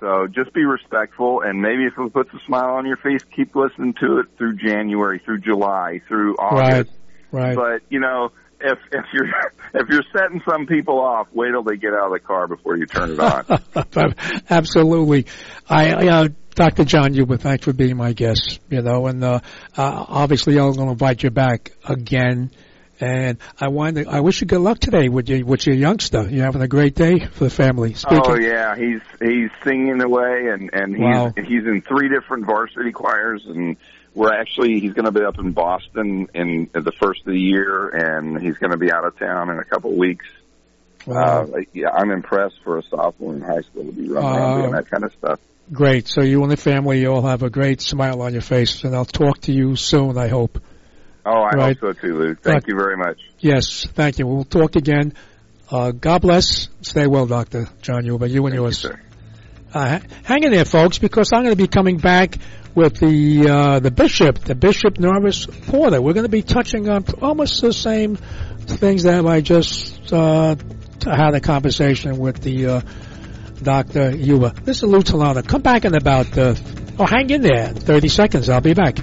[0.00, 3.56] So just be respectful, and maybe if it puts a smile on your face, keep
[3.56, 6.90] listening to it through January, through July, through August.
[7.30, 7.56] Right.
[7.56, 7.56] Right.
[7.56, 9.26] But you know, if if you're
[9.74, 12.76] if you're setting some people off, wait till they get out of the car before
[12.76, 14.14] you turn it on.
[14.50, 15.26] Absolutely.
[15.68, 16.84] I, I uh, Dr.
[16.84, 18.60] John Huber, thanks for being my guest.
[18.70, 19.40] You know, and uh,
[19.76, 22.50] uh, obviously I'm going to invite you back again.
[23.00, 26.28] And I want I wish you good luck today with your with your youngster.
[26.30, 27.94] You're having a great day for the family.
[27.94, 28.22] Speaking.
[28.24, 31.32] Oh yeah, he's he's singing away, and and he's Wow.
[31.36, 33.76] he's in three different varsity choirs, and
[34.14, 37.88] we're actually he's going to be up in Boston in the first of the year,
[37.88, 40.26] and he's going to be out of town in a couple of weeks.
[41.04, 41.48] Wow.
[41.52, 44.60] Uh, yeah, I'm impressed for a sophomore in high school to be running Uh, around
[44.60, 45.40] doing that kind of stuff.
[45.72, 46.08] Great.
[46.08, 48.94] So you and the family, you all have a great smile on your face, and
[48.94, 50.18] I'll talk to you soon.
[50.18, 50.60] I hope.
[51.26, 51.78] Oh, I Right.
[51.80, 52.34] hope so too, Lou.
[52.34, 52.64] Thank Right.
[52.68, 53.18] you very much.
[53.40, 53.86] Yes.
[53.94, 54.26] Thank you.
[54.26, 55.14] We'll talk again.
[55.70, 56.68] Uh, God bless.
[56.82, 58.26] Stay well, Doctor John Huber.
[58.26, 58.78] You and Thank you, yours.
[58.78, 59.00] sir.
[59.72, 62.36] Uh, hang in there, folks, because I'm going to be coming back
[62.74, 66.00] with the uh, the bishop, the Bishop Norris Porter.
[66.00, 68.16] We're going to be touching on almost the same
[68.66, 70.56] things that I just uh,
[71.04, 72.80] had a conversation with the uh,
[73.64, 74.10] Dr.
[74.10, 74.50] Huber.
[74.50, 75.46] This is Lou Telano.
[75.46, 76.54] Come back in about, uh,
[76.98, 78.48] oh, hang in there, 30 seconds.
[78.48, 78.98] I'll be back.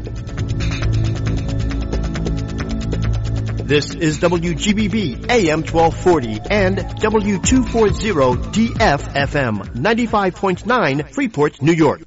[3.72, 12.02] This is WGBB AM 1240 and W240DF FM 95.9 Freeport, New York.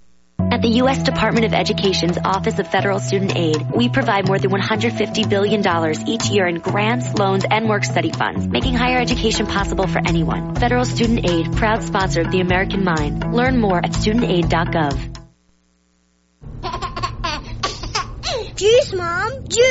[0.52, 1.02] At the U.S.
[1.02, 5.62] Department of Education's Office of Federal Student Aid, we provide more than $150 billion
[6.08, 10.54] each year in grants, loans, and work study funds, making higher education possible for anyone.
[10.54, 13.34] Federal Student Aid, proud sponsor of the American Mind.
[13.34, 15.14] Learn more at studentaid.gov.
[18.56, 19.48] Juice, Mom.
[19.48, 19.63] Juice.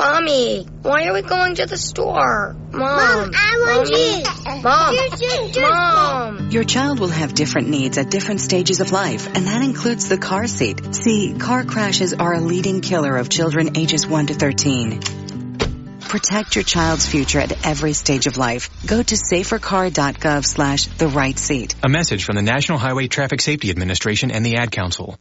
[0.00, 2.56] Mommy, why are we going to the store?
[2.70, 4.22] Mom, Mom, I want Mommy?
[4.22, 4.64] juice.
[4.64, 5.56] Mom, Juice, juice, juice.
[5.58, 6.50] Mom.
[6.50, 10.16] Your child will have different needs at different stages of life, and that includes the
[10.16, 10.94] car seat.
[10.94, 15.00] See, car crashes are a leading killer of children ages 1 to 13.
[16.00, 18.70] Protect your child's future at every stage of life.
[18.86, 21.74] Go to safercar.gov slash the right seat.
[21.82, 25.18] A message from the National Highway Traffic Safety Administration and the Ad Council.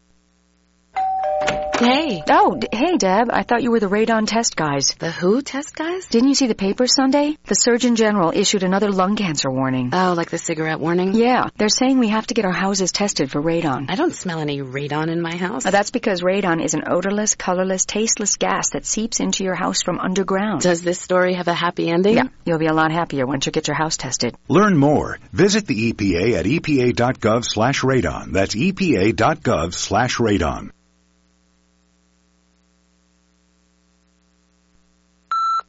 [1.79, 2.21] Hey.
[2.29, 3.29] Oh, d- hey, Deb.
[3.31, 4.93] I thought you were the radon test guys.
[4.99, 6.07] The who test guys?
[6.07, 7.37] Didn't you see the paper Sunday?
[7.45, 9.91] The Surgeon General issued another lung cancer warning.
[9.93, 11.13] Oh, like the cigarette warning?
[11.13, 13.85] Yeah, they're saying we have to get our houses tested for radon.
[13.87, 15.65] I don't smell any radon in my house.
[15.65, 19.81] Uh, that's because radon is an odorless, colorless, tasteless gas that seeps into your house
[19.81, 20.61] from underground.
[20.61, 22.17] Does this story have a happy ending?
[22.17, 24.35] Yeah, you'll be a lot happier once you get your house tested.
[24.49, 25.17] Learn more.
[25.31, 28.33] Visit the EPA at epa.gov slash radon.
[28.33, 30.71] That's epa.gov slash radon.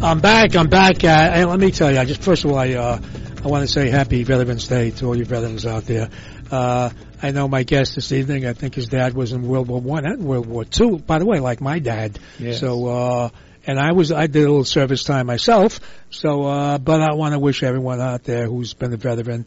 [0.00, 0.54] I'm back.
[0.54, 1.02] I'm back.
[1.02, 3.00] Uh, and let me tell you, I just first of all, I uh,
[3.44, 6.08] I want to say Happy Veterans Day to all you veterans out there.
[6.52, 8.46] Uh, I know my guest this evening.
[8.46, 10.98] I think his dad was in World War One and World War Two.
[10.98, 12.16] By the way, like my dad.
[12.38, 12.60] Yes.
[12.60, 13.30] So, uh,
[13.66, 15.80] and I was I did a little service time myself.
[16.10, 19.46] So, uh, but I want to wish everyone out there who's been a veteran.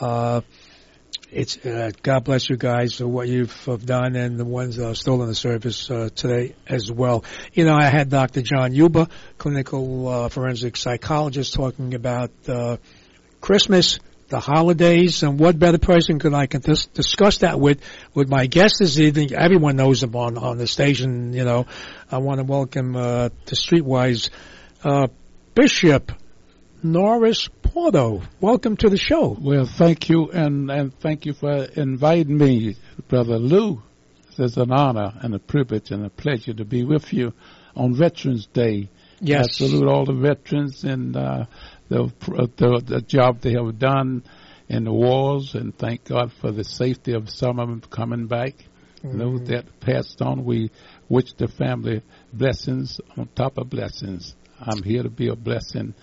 [0.00, 0.42] Uh,
[1.32, 4.86] it's uh, God bless you guys for what you've uh, done and the ones that
[4.86, 7.24] are still in the service uh, today as well.
[7.54, 8.42] You know, I had Dr.
[8.42, 12.76] John Huber, clinical uh, forensic psychologist, talking about uh,
[13.40, 17.80] Christmas, the holidays, and what better person could I can dis- discuss that with
[18.14, 19.32] with my guest this evening?
[19.32, 21.32] Everyone knows him on on the station.
[21.32, 21.66] You know,
[22.10, 24.28] I want to welcome uh, to Streetwise
[24.84, 25.08] uh,
[25.54, 26.12] Bishop
[26.82, 28.18] Norris Porter.
[28.40, 29.36] Welcome to the show.
[29.40, 32.76] Well, thank you, and, and thank you for inviting me,
[33.08, 33.80] Brother Lou.
[34.36, 37.34] It's an honor and a privilege and a pleasure to be with you
[37.76, 38.88] on Veterans Day.
[39.20, 39.60] Yes.
[39.60, 41.44] I salute all the veterans and uh,
[41.88, 42.12] the,
[42.56, 44.24] the the job they have done
[44.68, 48.54] in the wars, and thank God for the safety of some of them coming back.
[49.04, 49.18] Mm-hmm.
[49.18, 50.70] Those that passed on, we
[51.08, 52.02] wish the family
[52.32, 54.34] blessings on top of blessings.
[54.58, 55.94] I'm here to be a blessing,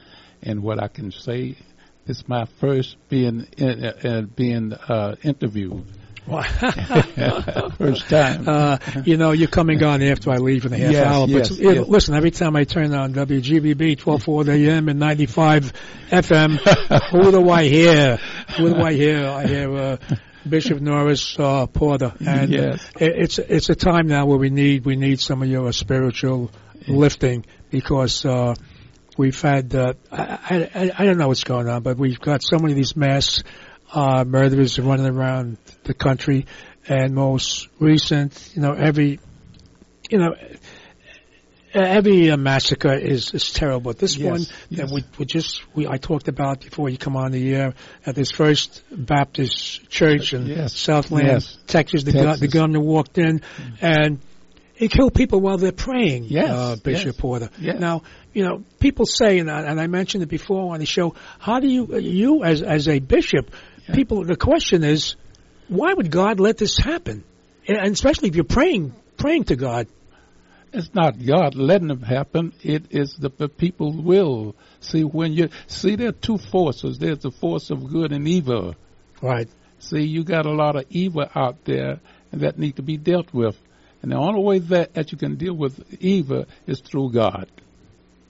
[0.42, 1.56] and what I can say,
[2.08, 5.86] it's my first being in, uh, being uh, interviewed.
[7.78, 8.48] First time.
[8.48, 11.28] Uh, you know, you're coming on after I leave in a half Yes, hour.
[11.28, 11.88] yes, but uh, yes.
[11.88, 15.74] listen, every time I turn on WGBB 1240 AM and 95
[16.12, 16.58] FM,
[17.12, 18.18] who do I hear?
[18.58, 19.26] Who do I hear?
[19.28, 19.98] I hear uh,
[20.48, 22.90] Bishop Norris uh, Porter, and Yes.
[23.00, 26.52] it, it's it's a time now where we need we need some of your spiritual
[26.88, 28.26] lifting because.
[28.26, 28.56] Uh,
[29.20, 32.58] We've had, uh, I, I, I don't know what's going on, but we've got so
[32.58, 33.44] many of these mass
[33.92, 36.46] uh, murderers running around the country,
[36.88, 39.20] and most recent, you know, every,
[40.10, 40.36] you know,
[41.74, 43.92] every uh, massacre is is terrible.
[43.92, 44.40] This Yes, one
[44.70, 44.80] yes.
[44.80, 47.74] that we we just we I talked about before you come on the air
[48.06, 51.46] at this First Baptist Church in Yes, Southland.
[51.68, 52.06] Texas.
[52.06, 52.40] The Texas.
[52.40, 53.42] the gunman walked in,
[53.82, 54.20] and
[54.80, 56.24] he killed people while they're praying.
[56.24, 57.50] Yes, uh, Bishop yes, Porter.
[57.60, 57.82] yes.
[57.82, 58.04] Now,
[58.34, 61.16] you know, people say, and I, and I mentioned it before on the show.
[61.38, 63.52] How do you, you as as a bishop,
[63.94, 64.24] people?
[64.24, 65.18] The question is,
[65.68, 67.26] why would God let this happen?
[67.68, 69.88] And especially if you're praying, praying to God.
[70.72, 72.54] It's not God letting it happen.
[72.62, 74.56] It is the, the people's will.
[74.80, 77.00] See, when you see, there are two forces.
[77.00, 78.76] There's the force of good and evil.
[79.22, 79.50] Right.
[79.80, 82.00] See, you got a lot of evil out there
[82.32, 83.60] that need to be dealt with,
[84.02, 87.48] and the only way that, that you can deal with evil is through God.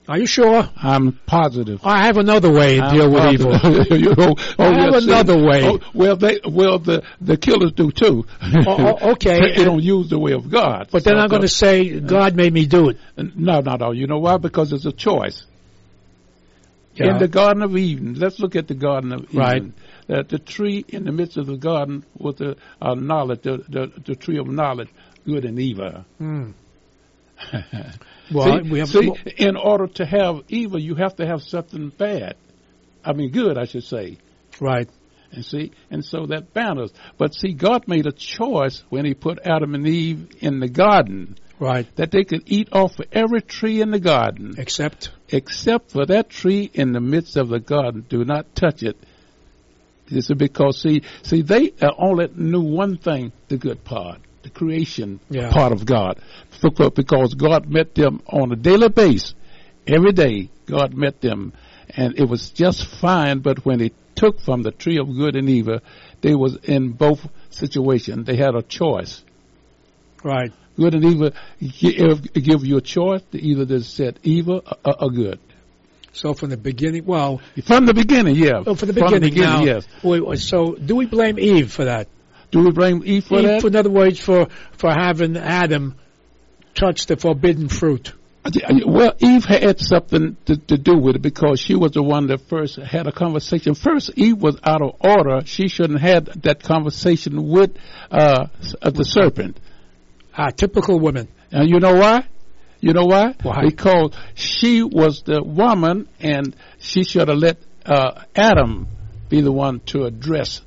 [0.08, 0.68] Are you sure?
[0.76, 1.82] I'm positive.
[1.84, 3.52] I have another way to I'm deal with evil.
[3.96, 5.64] You know, I have another way.
[5.64, 8.26] Oh, well, they well the the killers do too.
[8.42, 9.56] Oh, oh, okay.
[9.56, 10.88] they don't use the way of God.
[10.92, 12.98] But they're So- not going to say God made me do it.
[13.18, 13.92] No, no, no.
[13.92, 14.38] You know why?
[14.38, 15.44] Because it's a choice.
[16.96, 17.12] Yeah.
[17.12, 19.38] In the Garden of Eden, let's look at the Garden of Eden.
[19.40, 19.64] Right.
[20.10, 23.92] Uh, the tree in the midst of the garden with the uh, knowledge, the, the
[24.08, 24.90] the tree of knowledge,
[25.34, 26.06] good and evil.
[26.18, 26.52] Hmm.
[28.32, 31.90] Well, see, we have- see, in order to have evil, you have to have something
[31.90, 32.36] bad.
[33.04, 34.18] I mean, good, I should say.
[34.60, 34.88] Right.
[35.32, 36.96] And see, and so that balanced.
[37.18, 41.38] But see, God made a choice when He put Adam and Eve in the garden
[41.60, 41.88] Right.
[41.96, 45.10] that they could eat off of every tree in the garden Except.
[45.30, 48.06] except for that tree in the midst of the garden.
[48.10, 48.96] Do not touch it.
[50.08, 54.50] This is because see, see, they uh, only knew one thing: the good part, the
[54.50, 55.52] creation Yeah.
[55.52, 56.20] part of God,
[56.96, 59.34] because God met them on a daily basis,
[59.88, 60.50] every day.
[60.66, 61.54] God met them,
[61.90, 63.40] and it was just fine.
[63.40, 65.80] But when He took from the tree of good and evil,
[66.22, 68.26] they was in both situations.
[68.28, 69.24] They had a choice.
[70.24, 70.52] Right.
[70.78, 75.04] Good and evil give, uh, give you a choice to either to set evil or,
[75.04, 75.40] or good.
[76.12, 78.64] So from the beginning, well, From the beginning, yeah.
[78.66, 79.64] oh, from the From beginning, now.
[79.64, 79.88] yes.
[80.04, 82.08] wait, wait, so do we blame Eve for that?
[82.52, 83.66] Do we blame Eve for Eve, that?
[83.66, 84.48] in other words, for
[84.78, 85.96] for having Adam
[86.74, 88.14] touch the forbidden fruit.
[88.86, 92.42] Well, Eve had something to, to do with it because she was the one that
[92.48, 93.76] first had a conversation.
[93.76, 95.46] First, Eve was out of order.
[95.46, 97.78] She shouldn't have had that conversation with
[98.10, 98.48] uh,
[98.82, 99.60] uh, the serpent.
[100.34, 101.28] Ah, typical woman.
[101.52, 102.28] And you know why?
[102.80, 103.36] You know why?
[103.44, 103.64] Why?
[103.66, 108.88] Because she was the woman, and she should have let uh, Adam
[109.28, 110.62] be the one to address.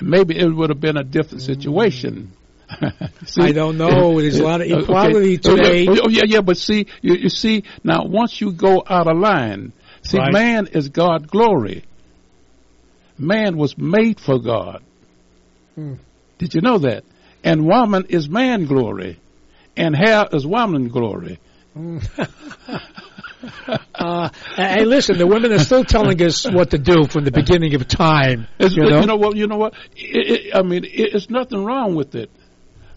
[0.00, 2.32] Maybe it would have been a different situation.
[3.26, 3.42] See?
[3.42, 4.20] I don't know.
[4.20, 5.62] There's a lot of equality Oh, yeah.
[5.62, 5.86] today.
[5.88, 9.72] Oh, yeah, yeah, but see, you, you see, now once you go out of line,
[10.02, 10.32] see, Right.
[10.32, 11.84] man is God glory.
[13.18, 14.82] Man was made for God.
[15.74, 15.94] Hmm.
[16.38, 17.04] Did you know that?
[17.44, 19.18] And woman is man glory,
[19.76, 21.38] and hair is woman glory.
[23.94, 27.74] Uh, hey, listen, the women are still telling us what to do from the beginning
[27.74, 28.46] of time.
[28.58, 29.00] It's, you know?
[29.00, 29.36] you know what?
[29.36, 29.74] You know what?
[29.96, 32.30] It, it, I mean, it, it's nothing wrong with it.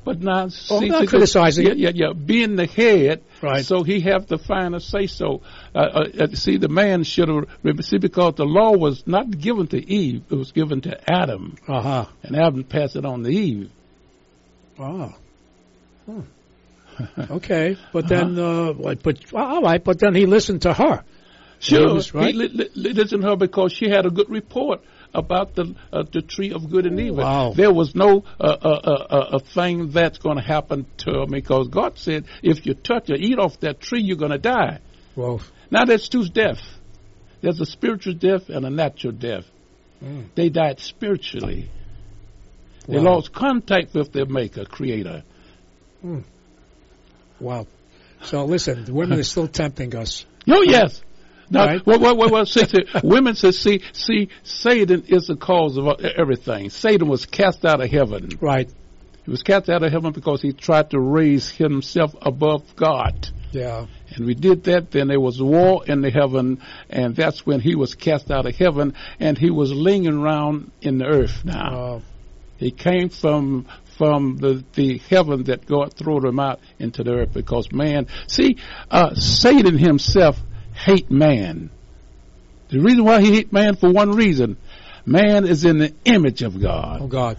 [0.05, 1.77] But now, Oh, see, not criticizing yeah, it.
[1.77, 3.63] Yeah, yeah, being the head, Right.
[3.63, 5.41] so he have the final say so.
[5.73, 7.45] Uh, uh, uh, see, the man should have
[7.85, 11.81] see because the law was not given to Eve; it was given to Adam, Uh
[11.81, 12.05] huh.
[12.21, 13.71] and Adam passed it on to Eve.
[14.77, 15.13] Oh.
[16.05, 16.21] Hmm.
[17.31, 21.03] Okay, but then, uh, what- but all right, but then he listened to her.
[21.59, 22.27] Sure, James, right?
[22.27, 24.81] he li- li- li- listened to her because she had a good report
[25.13, 27.23] about the uh, the tree of good and evil.
[27.23, 27.53] Wow.
[27.55, 31.25] There was no uh, uh, uh, uh, a thing that's going to happen to her
[31.25, 34.79] because God said, if you touch or eat off that tree, you're going to die.
[35.15, 35.39] Well,
[35.71, 36.63] Now there's two deaths.
[37.41, 39.45] There's a spiritual death and a natural death.
[40.03, 40.25] Mm.
[40.35, 41.69] They died spiritually.
[42.87, 45.23] They lost contact with their Maker, Creator.
[47.43, 47.67] Wow.
[48.23, 50.25] So listen, the women are still tempting us.
[50.47, 51.01] Oh yes.
[51.49, 51.85] Now, Right.
[51.85, 55.85] what, what, what, what, see, see, women says, see, see, Satan is the cause of
[56.01, 56.69] everything.
[56.69, 58.29] Satan was cast out of heaven.
[58.39, 58.71] Right.
[59.25, 63.27] He was cast out of heaven because he tried to raise himself above God.
[63.51, 63.85] Yeah.
[64.15, 67.75] And we did that, then there was war in the heaven, and that's when he
[67.75, 71.75] was cast out of heaven, and he was lingering around in the earth now.
[71.95, 71.99] Uh,
[72.57, 73.67] He came from
[73.97, 78.07] from the the heaven that God threw them out into the earth because man.
[78.27, 78.57] See,
[78.89, 80.39] uh, Satan himself
[80.73, 81.69] hate man.
[82.69, 84.57] The reason why he hate man for one reason,
[85.05, 87.01] man is in the image of God.
[87.01, 87.37] Oh God,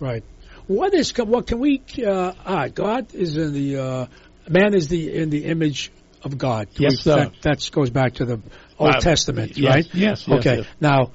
[0.00, 0.22] right.
[0.66, 1.82] What is what can we?
[2.04, 4.06] Uh, right, God is in the uh,
[4.48, 5.90] man is the in the image
[6.22, 6.68] of God.
[6.78, 7.16] Yes, we, sir.
[7.16, 8.40] That, that goes back to the
[8.78, 9.94] Old Uh, Testament, yes, right?
[9.94, 10.56] yes, yes, Okay.
[10.58, 10.66] yes.
[10.80, 11.10] Now,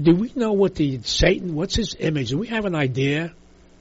[0.00, 1.54] do we know what the Satan?
[1.54, 2.30] What's his image?
[2.30, 3.32] Do we have an idea?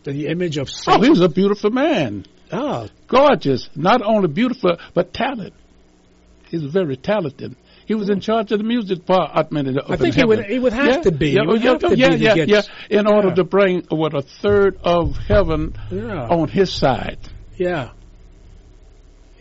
[0.04, 1.04] The image of Oh, Satan.
[1.04, 2.26] he was a beautiful man.
[2.52, 3.70] Oh, gorgeous.
[3.76, 5.54] Not only beautiful, but talented.
[6.50, 7.56] He was very talented.
[7.86, 9.68] He was in charge of the music department.
[9.68, 11.32] in- I in think he would- he would have Yeah, to be.
[11.32, 12.62] Yeah, yeah, to yeah, be yeah, yeah.
[12.90, 17.18] In order to bring what a third of heaven on his side.
[17.58, 17.90] Yeah.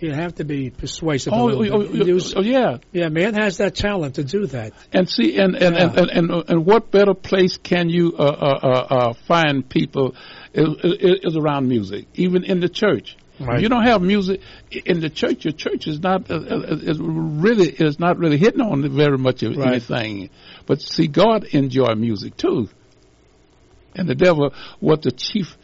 [0.01, 1.33] You have to be persuasive.
[1.33, 1.83] Oh, little oh,
[2.17, 2.79] oh, oh, yeah.
[2.93, 4.73] yeah, man has that talent to do that.
[4.93, 8.59] And see, and and, and, and, and and what better place can you uh, uh,
[8.63, 10.17] uh, uh, find people
[10.55, 13.17] is, is, is around music, even in the church.
[13.41, 13.57] Right.
[13.57, 14.41] If you don't have music
[14.71, 18.61] in the church, your church is not uh, uh, is really is not really hitting
[18.61, 19.69] on very much of Right.
[19.69, 20.31] anything.
[20.67, 22.69] But see, God enjoy music too,
[23.97, 25.57] and the devil was the chief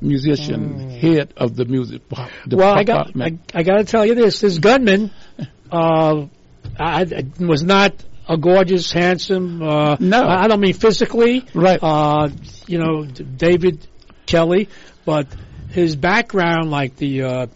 [0.00, 2.02] musician, head of the music.
[2.08, 2.56] The Mm.
[2.58, 3.38] well, I got I.
[3.54, 5.10] I got to tell you this: this gunman
[5.72, 6.26] uh,
[6.78, 7.92] I, I was not
[8.28, 9.62] a gorgeous, handsome.
[9.62, 10.22] Uh, No.
[10.22, 11.44] I, I don't mean physically.
[11.54, 11.78] Right.
[11.80, 12.28] Uh,
[12.66, 13.86] you know, David
[14.34, 14.68] Kelly,
[15.04, 15.26] but
[15.70, 17.22] his background, like the.
[17.22, 17.46] Uh,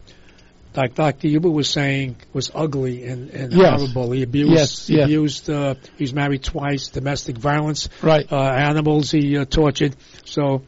[0.76, 1.26] like Dr.
[1.26, 3.80] Huber was saying, was ugly and, and Yes.
[3.80, 4.12] horrible.
[4.12, 5.04] He abused, Yes, he yes.
[5.06, 5.50] abused.
[5.50, 6.88] Uh, he was married twice.
[6.88, 7.88] Domestic violence.
[8.00, 8.30] Right.
[8.30, 9.96] Uh, animals he uh, tortured.
[10.24, 10.62] So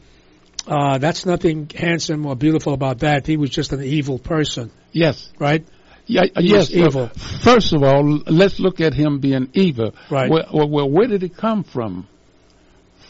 [0.67, 3.25] uh, that's nothing handsome or beautiful about that.
[3.25, 5.31] He was just an evil person, yes.
[5.39, 5.65] right?
[6.07, 6.71] Yeah, yes.
[6.71, 7.07] evil.
[7.07, 9.95] First of all, let's look at him being evil.
[10.09, 10.29] Right.
[10.29, 12.07] Well, well, well, where did it come from?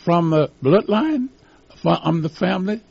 [0.03, 1.29] From the bloodline?
[1.81, 2.81] From the family?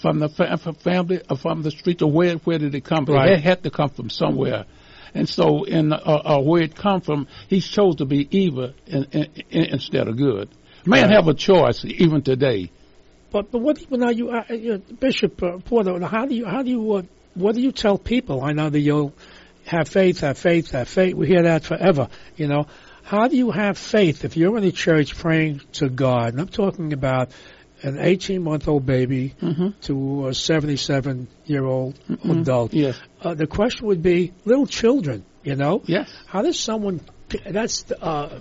[0.00, 1.20] From the fa- fa- family?
[1.30, 2.02] Or from the street?
[2.02, 2.34] Or where?
[2.36, 3.14] Where did it come from?
[3.16, 3.32] Right.
[3.32, 4.66] It had to come from somewhere.
[5.14, 9.04] And so, in uh, uh, where it come from, he chose to be evil in,
[9.12, 10.48] in, in, instead of good.
[10.84, 11.10] Man Right.
[11.12, 12.70] have a choice even today.
[13.30, 15.98] But but what do you, now you, uh, you Bishop uh, Porter?
[16.06, 17.02] How do you how do you uh,
[17.34, 18.42] what do you tell people?
[18.44, 19.12] I know that you'll
[19.66, 21.14] have faith, have faith, have faith.
[21.14, 22.08] We hear that forever.
[22.36, 22.66] You know,
[23.02, 26.32] how do you have faith if you're in the church praying to God?
[26.32, 27.30] And I'm talking about
[27.86, 29.34] an 18 month old baby
[29.82, 32.74] to a 77 year old adult.
[32.74, 32.98] Yes.
[33.22, 35.24] Uh, the question would be little children.
[35.44, 36.10] You know, Yes.
[36.26, 37.00] how does someone?
[37.48, 38.40] That's uh,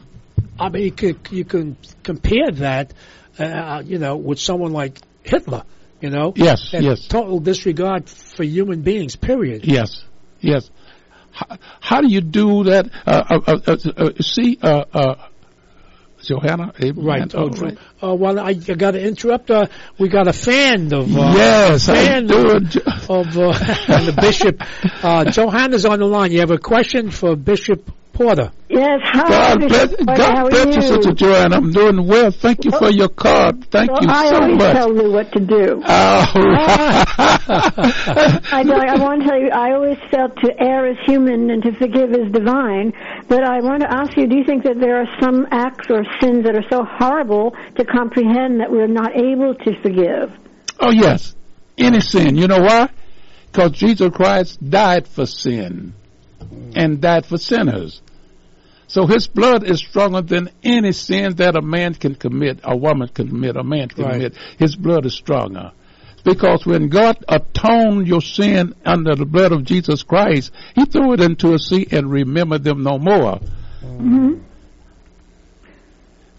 [0.59, 2.93] I mean, you can, you can compare that,
[3.37, 5.63] uh, you know, with someone like Hitler.
[6.01, 7.07] You know, Yes, yes.
[7.07, 9.15] total disregard for human beings.
[9.15, 9.65] Period.
[9.65, 10.03] Yes,
[10.39, 10.69] yes.
[11.31, 12.89] How, how do you do that?
[13.05, 15.15] Uh, uh, uh, uh, uh, see, uh, uh,
[16.25, 17.35] Johanna, Abraham, Right.
[17.35, 17.77] oh, Oh, right.
[18.03, 19.49] Uh, well, I, I got to interrupt.
[19.51, 19.67] Uh,
[19.97, 22.75] we got a fan of uh, Yes, fan of,
[23.09, 23.51] of uh,
[24.05, 24.61] the bishop.
[25.03, 26.31] Uh, Johanna's on the line.
[26.31, 28.51] You have a question for Bishop Porter?
[28.69, 29.29] Yes, hi.
[29.29, 29.89] God bless.
[30.07, 30.81] How God bless you, you?
[30.81, 31.57] Sister Joanna.
[31.57, 32.31] I'm doing well.
[32.31, 33.65] Thank you for your card.
[33.69, 34.73] Thank Well, you I so always much.
[34.75, 35.81] tell you what to do.
[35.85, 36.25] Oh,
[37.47, 41.61] I, don't- I want to tell you, I always felt to err is human and
[41.63, 42.93] to forgive is divine.
[43.27, 46.03] But I want to ask you, do you think that there are some acts or
[46.21, 50.31] sins that are so horrible to comprehend that we're not able to forgive?
[50.79, 51.35] oh yes.
[51.77, 52.37] Any sin.
[52.37, 52.89] You know why?
[53.51, 55.93] Because Jesus Christ died for sin
[56.75, 58.01] and died for sinners.
[58.95, 63.09] So his blood is stronger than any sin that a man can commit, a woman
[63.09, 64.13] can commit, a man can Right.
[64.13, 64.35] commit.
[64.57, 65.73] His blood is stronger.
[66.23, 71.19] Because when God atoned your sin under the blood of Jesus Christ, He threw it
[71.19, 73.41] into a sea and remembered them no more.
[73.83, 74.35] Mm-hmm.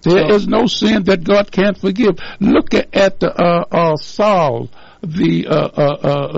[0.00, 2.16] There is no sin that God can't forgive.
[2.40, 4.70] Look at, at the, uh, uh, Saul,
[5.06, 5.82] the uh, uh,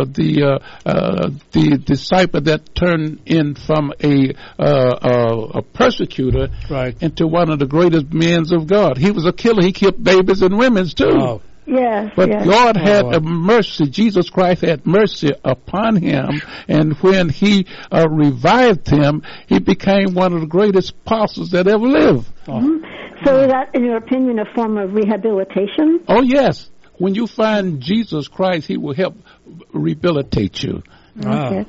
[0.01, 6.49] uh, the uh, uh, the disciple that turned in from a uh, uh, a persecutor
[6.71, 6.97] Right.
[7.03, 8.99] into one of the greatest men of God.
[8.99, 9.62] He was a killer.
[9.62, 11.16] He killed babies and women too.
[11.19, 11.43] Oh.
[11.71, 12.47] Yes, But yes.
[12.47, 13.12] God had Oh.
[13.12, 13.89] a mercy.
[13.91, 20.33] Jesus Christ had mercy upon him, and when He uh, revived him, he became one
[20.33, 22.27] of the greatest apostles that ever lived.
[22.47, 22.81] Mhm.
[23.23, 26.01] So is that, in your opinion, a form of rehabilitation?
[26.09, 29.16] Oh yes, when you find Jesus Christ, He will help
[29.72, 30.82] rehabilitate you.
[31.18, 31.66] Okay.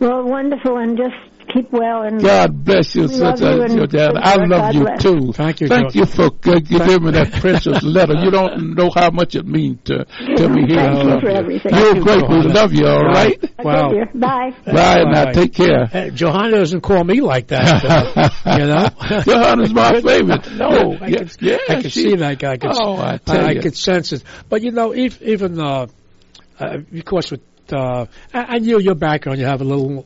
[0.00, 0.78] Well, wonderful.
[0.78, 3.54] And just keep well and God bless you, We love sister.
[3.56, 4.20] you and- Georgiana.
[4.22, 5.02] I God love you bless.
[5.02, 5.32] too.
[5.32, 5.96] Thank you, Thank George.
[5.96, 8.14] you for g- giving me that precious letter.
[8.14, 10.76] You don't know how much it means to, to me here.
[10.76, 11.36] Thank I you for you.
[11.36, 11.74] everything.
[11.74, 12.28] You're Thank you, great.
[12.28, 13.44] We love you, all right?
[13.58, 13.88] Wow.
[13.90, 14.06] Dear.
[14.14, 14.50] Bye.
[14.66, 15.86] Bye, now take care.
[15.86, 17.84] Hey, Johanna doesn't call me like that.
[17.84, 20.50] uh, you know, Johanna's my favorite.
[20.52, 22.52] No, I Yeah, could, yeah, I could she- see that guy.
[22.52, 23.60] I could, Oh, I tell I, you.
[23.62, 24.22] could sense it.
[24.48, 25.86] But you know, if, even uh,
[26.58, 27.40] uh, because with
[27.72, 30.04] uh, I, I knew your background, you have a little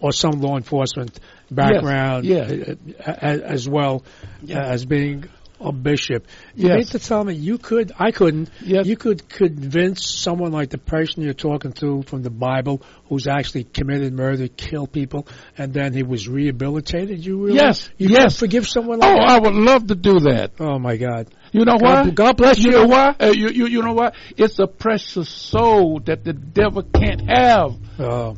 [0.00, 1.18] or some law enforcement
[1.50, 2.74] background, Yes, uh,
[3.06, 4.04] uh, as well
[4.48, 5.24] uh, as being
[5.58, 6.26] a bishop.
[6.54, 6.76] You Yes.
[6.76, 8.84] mean to tell me you could, I couldn't, Yes.
[8.86, 13.64] you could convince someone like the person you're talking to from the Bible who's actually
[13.64, 15.26] committed murder, killed people,
[15.56, 17.24] and then he was rehabilitated?
[17.24, 17.56] You really?
[17.56, 18.34] Yes, You yes.
[18.34, 19.30] could forgive someone Oh, like that?
[19.30, 20.50] Oh, I would love to do that.
[20.60, 21.28] Oh my God!
[21.52, 22.10] You know God- why?
[22.10, 22.72] God bless you.
[22.72, 23.14] You know why?
[23.18, 24.12] Uh, you, you, you know why?
[24.36, 27.74] It's a precious soul that the devil can't have.
[27.98, 28.36] Oh,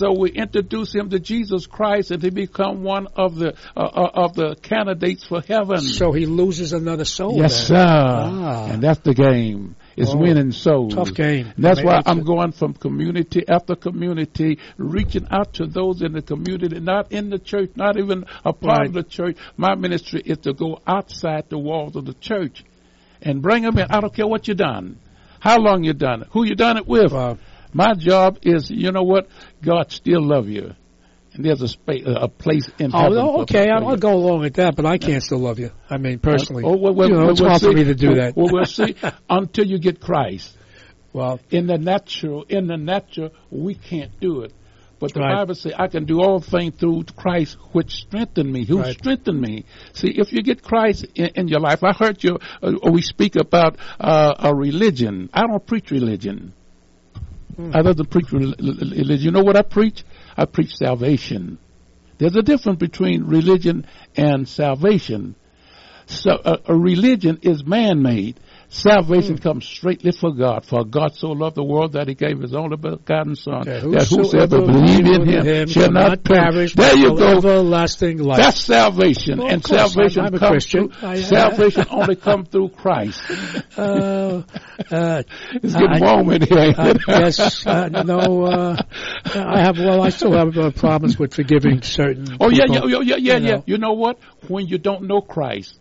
[0.00, 4.10] So we introduce him to Jesus Christ, and he become one of the uh, uh,
[4.24, 5.80] of the candidates for heaven.
[5.82, 7.36] so he loses another soul.
[7.36, 7.76] yes, then.
[7.76, 7.84] sir.
[7.86, 8.66] Ah.
[8.70, 9.76] And that's the game.
[9.98, 10.94] It's Oh, winning souls.
[10.94, 11.52] tough game.
[11.54, 16.22] And that's why I'm going from community after community, reaching out to those in the
[16.22, 18.86] community, not in the church, not even a part Right.
[18.88, 19.36] of the church.
[19.58, 22.64] My ministry is to go outside the walls of the church
[23.20, 23.86] and bring them in.
[23.90, 24.96] I don't care what you done,
[25.40, 27.12] how long you done it, who you done it with.
[27.12, 27.36] Wow.
[27.72, 29.28] My job is, you know what?
[29.62, 30.74] God still love you,
[31.34, 33.12] and there's a space, a place in Oh, heaven.
[33.18, 35.70] for- okay, for I'll, I'll go along with that, but I can't still love you.
[35.88, 37.74] I mean, personally, Oh, well, well, you know, well, it's we'll hard for see.
[37.74, 38.36] me to do Well, that.
[38.36, 38.94] Well, we'll see
[39.30, 40.56] until you get Christ.
[41.12, 44.52] Well, in the natural, in the natural, we can't do it.
[45.00, 45.34] But the Right.
[45.38, 48.92] Bible says, "I can do all things through Christ, which strengthened me." Who Right.
[48.92, 49.64] strengthened me?
[49.94, 52.38] See, if you get Christ in, in your life, I heard you.
[52.62, 55.30] Uh, we speak about uh, a religion.
[55.32, 56.52] I don't preach religion.
[57.56, 57.70] Hmm.
[57.74, 59.18] I doesn't preach religion.
[59.20, 60.04] You know what I preach?
[60.36, 61.58] I preach salvation.
[62.18, 63.86] There's a difference between religion
[64.16, 65.36] and salvation.
[66.06, 68.40] So a, a religion is man-made.
[68.72, 69.42] Salvation Hmm.
[69.42, 70.64] comes straightly from God.
[70.64, 74.06] For God so loved the world that He gave His only begotten Son, that that
[74.08, 76.74] whosoever believe in Him shall not perish.
[76.74, 77.38] There you go.
[77.38, 78.38] Everlasting life.
[78.38, 80.88] That's salvation, Well, and salvation I'm- I'm a comes Christian.
[80.90, 81.08] through.
[81.08, 83.20] I- salvation only comes through Christ.
[83.76, 84.42] Uh,
[84.88, 86.58] uh, It's getting I- warm in here.
[86.58, 86.98] ain't I it?
[87.06, 88.44] guess uh, no.
[88.44, 88.76] Uh,
[89.34, 89.78] I have.
[89.78, 92.36] Well, I still have uh, problems with forgiving certain.
[92.38, 93.60] Oh yeah, yeah, yeah, yeah, yeah, yeah.
[93.66, 94.18] You know what?
[94.46, 95.76] When you don't know Christ,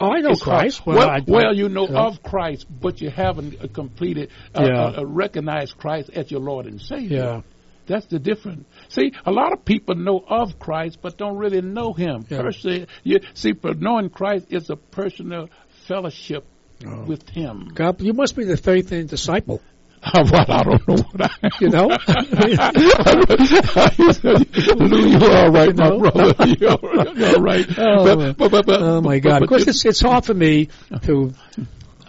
[0.00, 0.42] Oh, I know it's.
[0.42, 0.86] Christ.
[0.86, 4.82] Well, I- well, you know of Christ, but you haven't uh, completed, uh, Yeah.
[4.84, 7.16] uh, uh, recognized Christ as your Lord and Savior.
[7.18, 7.40] Yeah.
[7.86, 8.66] That's the difference.
[8.90, 12.42] See, a lot of people know of Christ, but don't really know Him Yeah.
[12.42, 12.86] personally.
[13.02, 15.48] You, see, but knowing Christ is a personal
[15.86, 16.44] fellowship
[16.86, 17.04] Oh.
[17.04, 17.70] with Him.
[17.74, 19.60] God, you must be the thirteenth disciple.
[20.12, 20.50] what?
[20.50, 21.30] I don't know what I.
[21.60, 21.88] You know.
[24.78, 25.98] Lou, you're all right, You know?
[25.98, 26.46] my brother.
[26.58, 27.16] You're, all right.
[27.16, 27.66] You're all right.
[27.78, 29.42] Oh, But- but- but- oh my God!
[29.42, 30.68] Of course, it's it's hard for me
[31.02, 31.32] to.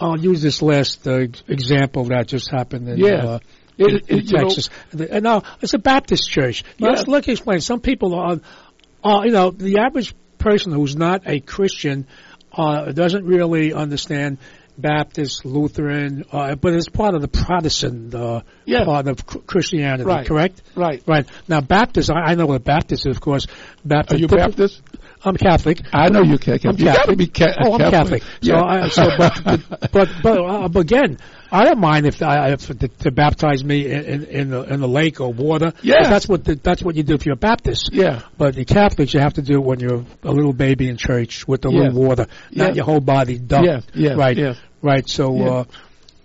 [0.02, 3.26] I'll use this last uh, example that just happened in, Yeah.
[3.26, 3.40] uh,
[3.78, 4.70] in, it- in you know- Texas.
[4.94, 6.64] And now it's a Baptist church.
[6.78, 6.90] Yeah.
[6.90, 7.60] Let's let me explain.
[7.60, 8.40] Some people are,
[9.04, 12.08] are, you know, the average person who's not a Christian
[12.54, 14.38] uh, doesn't really understand
[14.82, 18.86] Baptist, Lutheran, uh, but it's part of the Protestant uh, Yes.
[18.86, 20.04] part of Christianity.
[20.06, 20.26] Right.
[20.28, 20.62] Correct.
[20.76, 21.04] Right.
[21.08, 21.28] Right.
[21.48, 23.48] Now, Baptist, I, I know what Baptist is, of course.
[23.84, 24.16] Baptist.
[24.16, 24.82] Are you Baptist?
[25.24, 25.82] I'm Catholic.
[25.92, 26.66] I know you're Catholic.
[26.66, 27.18] I'm You Catholic.
[27.18, 28.22] be ca- oh, I'm Catholic.
[28.22, 28.24] Catholic.
[28.42, 28.64] So, Yeah.
[28.64, 31.18] I, so but, but, but, uh, again,
[31.52, 34.88] I don't mind if I if to, to baptize me in, in, the in the
[34.88, 35.74] lake or water.
[35.82, 36.08] Yeah.
[36.10, 37.90] that's what the, that's what you do if you're a Baptist.
[37.92, 38.22] Yeah.
[38.38, 41.46] But the Catholics, you have to do it when you're a little baby in church
[41.48, 41.92] with the Yes.
[41.92, 43.68] little water, not your whole body dumped.
[43.68, 44.38] Yes, yes, right.
[44.38, 44.58] yes.
[44.82, 45.08] Right.
[45.08, 45.50] So, Yeah.
[45.50, 45.64] uh,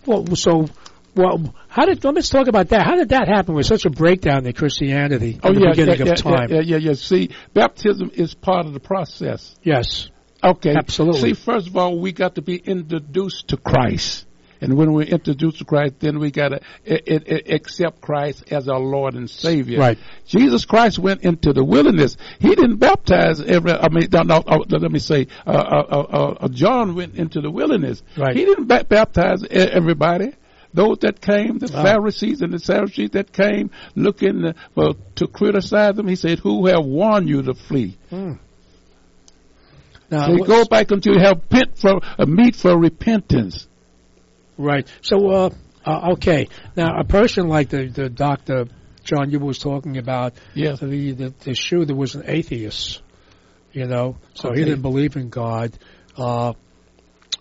[0.07, 0.68] well, so.
[1.16, 2.84] Well, how did let's talk about that?
[2.84, 6.02] How did that happen with such a breakdown in Christianity Oh the yeah, beginning yeah,
[6.02, 6.50] of yeah, time?
[6.50, 6.92] yeah, yeah, yeah.
[6.94, 9.55] See, baptism is part of the process.
[9.62, 10.11] Yes,
[10.44, 11.32] Okay, Absolutely.
[11.34, 14.26] See, first of all, we got to be introduced to Christ,
[14.64, 16.60] and when we're introduced to Christ, then we got to
[16.90, 19.78] I- I- I- accept Christ as our Lord and Savior.
[19.78, 19.98] Right.
[20.26, 22.16] Jesus Christ went into the wilderness.
[22.40, 23.72] He didn't baptize every.
[23.72, 27.40] I mean, no, no, uh, let me say, uh, uh, uh, uh, John went into
[27.40, 28.02] the wilderness.
[28.16, 28.34] Right.
[28.36, 30.32] He didn't ba- baptize everybody.
[30.72, 31.84] Those that came, the Wow.
[31.84, 36.66] Pharisees and the Sadducees that came looking uh, well, to criticize them, he said, "Who
[36.66, 37.96] have warned you to flee?"
[40.10, 43.68] Now, So you what's- go back until you have pent for a meet for repentance.
[44.57, 44.86] Right.
[45.02, 45.50] So, uh,
[45.84, 46.48] uh, okay.
[46.76, 48.66] Now, a person like the, the doctor
[49.05, 50.80] John you was talking about, Yes.
[50.80, 53.02] the, the the shoe that was an atheist,
[53.72, 55.72] you know, so he didn't believe in God.
[56.16, 56.55] Uh,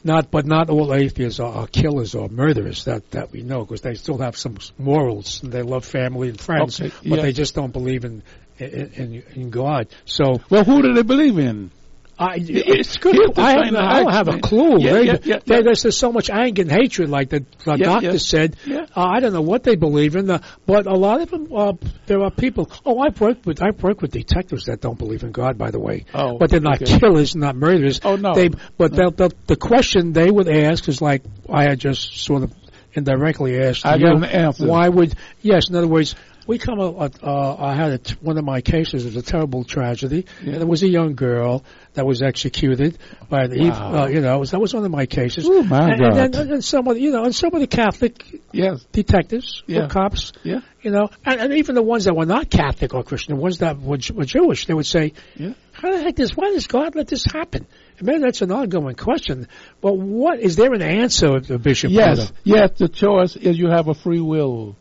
[0.06, 2.84] Not, but not all atheists are, are killers or murderers.
[2.86, 6.38] That that we know because they still have some morals and they love family and
[6.42, 7.22] friends, Okay, but yeah.
[7.22, 8.22] they just don't believe in
[8.58, 9.88] in, in, in God.
[10.06, 11.72] So, well, who do they believe in?
[12.18, 13.38] I, It's good.
[13.38, 14.78] I, have, I don't have a clue.
[14.80, 15.40] Yeah, yeah, yeah.
[15.46, 18.56] There's just so much anger and hatred, like the, the doctor said.
[18.70, 21.74] Uh, I don't know what they believe in, uh, but a lot of them, uh,
[22.06, 22.72] there are people.
[22.86, 25.80] Oh, I've worked with I've worked with detectives that don't believe in God, by the
[25.80, 26.06] way.
[26.14, 27.00] Oh, but they're not okay.
[27.00, 28.00] killers, not murderers.
[28.04, 28.36] Oh, no.
[28.36, 32.44] They, but they'll, they'll, the question they would ask is like I had just sort
[32.44, 32.54] of
[32.94, 34.06] indirectly asked I you.
[34.06, 34.68] got an answer.
[34.68, 35.70] Why would yes?
[35.70, 36.16] In other words.
[36.46, 36.80] We come.
[36.80, 39.06] A, a- uh, I had a t- one of my cases.
[39.06, 41.64] It was a terrible tragedy, and it was a young girl
[41.94, 42.98] that was executed
[43.30, 43.70] by the.
[43.70, 44.04] Wow.
[44.04, 45.46] Uh, you know, that was one of my cases.
[45.48, 46.18] Oh, my and, God.
[46.18, 48.84] And, then, and some of the, you know, and some of the Catholic Yes.
[48.92, 49.86] detectives, Yeah.
[49.86, 50.60] or cops, Yeah.
[50.82, 53.60] you know, and, and even the ones that were not Catholic or Christian, the ones
[53.60, 55.54] that were, were Jewish, they would say, Yeah.
[55.72, 56.36] "How the heck does?
[56.36, 57.66] Why does God let this happen?"
[58.00, 59.48] And maybe that's an ongoing question.
[59.82, 61.92] But what is there an answer, uh, Bishop?
[61.92, 62.34] Yes, Porter?
[62.44, 62.72] yes.
[62.78, 64.76] The choice is you have a free will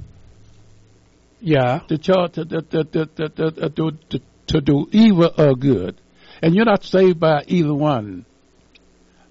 [1.43, 6.01] yeah, the charge to, to, to, to, to, to, to do either or good.
[6.41, 8.25] And you're not saved by either one.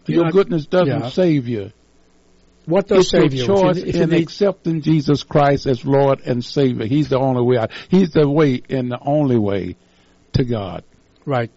[0.06, 1.10] You're Your not, goodness doesn't yeah.
[1.10, 1.72] save you.
[2.66, 3.70] What does it's save your you?
[3.70, 6.86] It's if you, if in accepting Jesus Christ as Lord and Savior.
[6.86, 7.58] He's the only way.
[7.58, 7.72] Out.
[7.90, 9.78] He's the way and the only way
[10.34, 10.84] to God.
[11.26, 11.52] Right.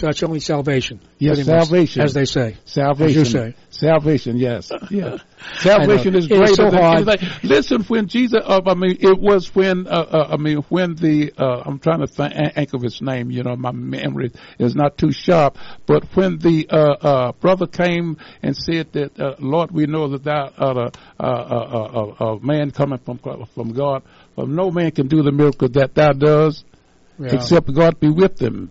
[0.00, 0.98] So that's only salvation.
[1.18, 2.00] Yes, much, salvation.
[2.00, 2.56] as they say.
[2.64, 3.20] Salvation.
[3.20, 3.54] As you say.
[3.68, 4.72] Salvation, yes.
[4.90, 5.18] Yeah.
[5.56, 7.22] Salvation is greater so than hard.
[7.42, 11.34] Listen, when Jesus, uh, I mean, it was when, uh, uh, I mean, when the,
[11.36, 15.12] uh, I'm trying to think, of his name, you know, my memory is not too
[15.12, 20.08] sharp, but when the, uh, uh, brother came and said that, uh, Lord, we know
[20.08, 23.18] that thou art a, a, a man coming from,
[23.54, 24.02] from God,
[24.34, 26.64] but no man can do the miracle that thou does,
[27.18, 27.34] Yeah.
[27.34, 28.70] except God be with them.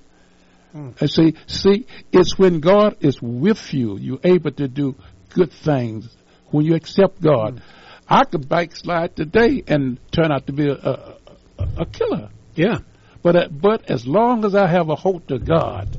[0.71, 0.89] Hmm.
[0.99, 4.95] And see, see, it's when God is with you, you're able to do
[5.33, 6.07] good things.
[6.51, 7.65] When you accept God, Hmm.
[8.11, 11.15] I could backslide today and turn out to be a, a,
[11.77, 12.29] a, killer.
[12.55, 12.79] Yeah.
[13.21, 15.95] But uh, but as long as I have a hope to God,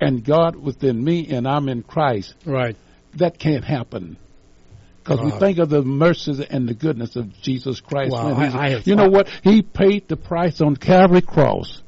[0.00, 2.76] and God within me, and I'm in Christ, Right.
[3.16, 4.18] that can't happen.
[5.02, 8.12] Because we think of the mercies and the goodness of Jesus Christ.
[8.12, 9.28] Wow, I- I you know what?
[9.42, 11.82] He paid the price on Calvary cross.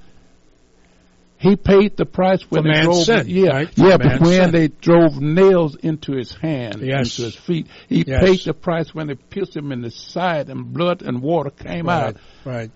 [1.39, 3.05] He paid the price when For they drove.
[3.05, 3.69] sin, yeah, right?
[3.77, 4.51] yeah, but when sin.
[4.53, 7.19] they drove nails into his hand, Yes.
[7.19, 8.25] into his feet, he Yes.
[8.25, 11.87] paid the price when they pierced him in the side, and blood and water came
[11.89, 12.09] Right.
[12.09, 12.17] out.
[12.45, 12.71] Right.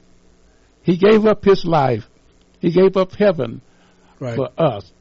[0.83, 2.09] He gave up his life.
[2.59, 3.63] He gave up heaven
[4.19, 4.37] Right.
[4.37, 4.93] for us.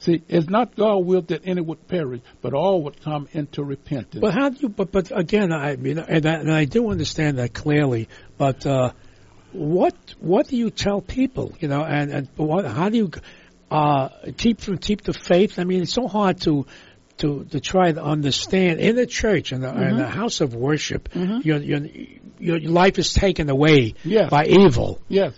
[0.00, 4.20] See, it's not God will that any would perish, but all would come into repentance.
[4.20, 4.68] But how do you?
[4.68, 8.08] But but again, I mean, and I, and I do understand that clearly.
[8.36, 8.90] But uh,
[9.54, 11.54] what what do you tell people?
[11.60, 13.10] You know, and and what, how do you
[13.70, 15.58] uh, keep from keep the faith?
[15.58, 16.66] I mean, it's so hard to.
[17.18, 21.10] To, to try to understand in the church and the, in the house of worship,
[21.14, 21.86] your, your
[22.40, 24.30] your life is taken away Yes.
[24.30, 25.00] by evil.
[25.06, 25.32] yes.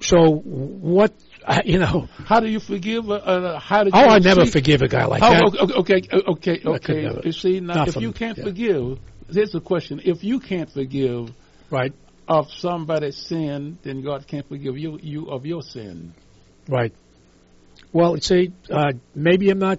[0.00, 1.12] So what
[1.44, 2.08] uh, you know?
[2.24, 3.10] How do you forgive?
[3.10, 5.60] Uh, uh, how did Oh, you I never see- forgive a guy like Oh, that.
[5.60, 6.52] Okay, okay, okay, okay.
[6.54, 7.02] I could okay.
[7.02, 7.20] never.
[7.26, 8.44] You see, now if you can't yeah.
[8.44, 8.98] forgive,
[9.30, 11.30] here's the question: If you can't forgive,
[11.68, 11.92] right,
[12.28, 16.14] of somebody's sin, then God can't forgive you you of your sin.
[16.68, 16.92] Right.
[17.92, 19.78] Well, see, uh, maybe I'm not.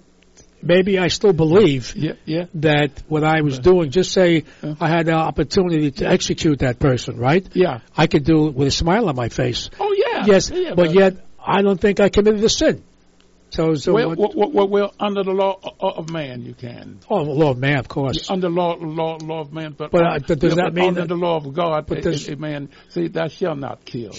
[0.66, 2.46] Maybe I still believe Yeah, yeah.
[2.54, 3.91] that what I was doing.
[3.91, 4.46] Just say
[4.80, 7.46] I had the opportunity to execute that person, right?
[7.54, 7.80] Yeah.
[7.98, 9.70] I could do it with a smile on my face.
[9.78, 10.26] Oh yeah.
[10.26, 12.82] yes, yeah, but yet I don't think I committed a sin.
[13.54, 16.99] So, so well, what, well, well, well, under the law of man, you can.
[17.08, 18.28] oh, the law of man, of course.
[18.32, 21.08] Under law, law, law of man, but, But, uh, but does that mean under that-
[21.10, 21.86] the law of God?
[21.86, 24.14] but does- man, see, thou shalt not kill.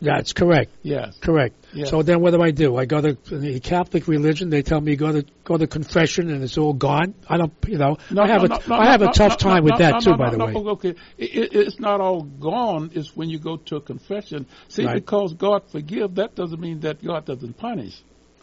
[0.00, 0.72] That's correct.
[0.82, 1.16] Yes.
[1.20, 1.54] Correct.
[1.72, 1.84] Yeah.
[1.86, 2.76] So then, what do I do?
[2.76, 4.50] I go to the Catholic religion.
[4.50, 7.14] They tell me go to go to confession, and it's all gone.
[7.28, 7.96] I don't, you know.
[8.10, 10.16] No, I have no, a no, I have a tough time with that too.
[10.16, 12.90] by the way, okay, it- it's not all gone.
[12.92, 14.46] It's when you go to a confession.
[14.68, 14.96] See, Right.
[14.96, 18.02] because God forgive, that doesn't mean that God doesn't punish.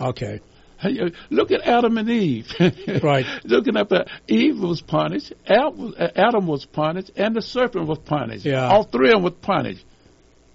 [0.10, 0.40] Okay.
[0.80, 2.48] Hey, uh, Look at Adam and Eve.
[3.04, 3.26] Right.
[3.44, 5.72] Looking at that, Eve was punished, uh,
[6.16, 8.46] Adam was punished, and the serpent was punished.
[8.46, 8.68] Yeah.
[8.68, 9.86] All three of them was punished.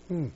[0.09, 0.29] Hmm.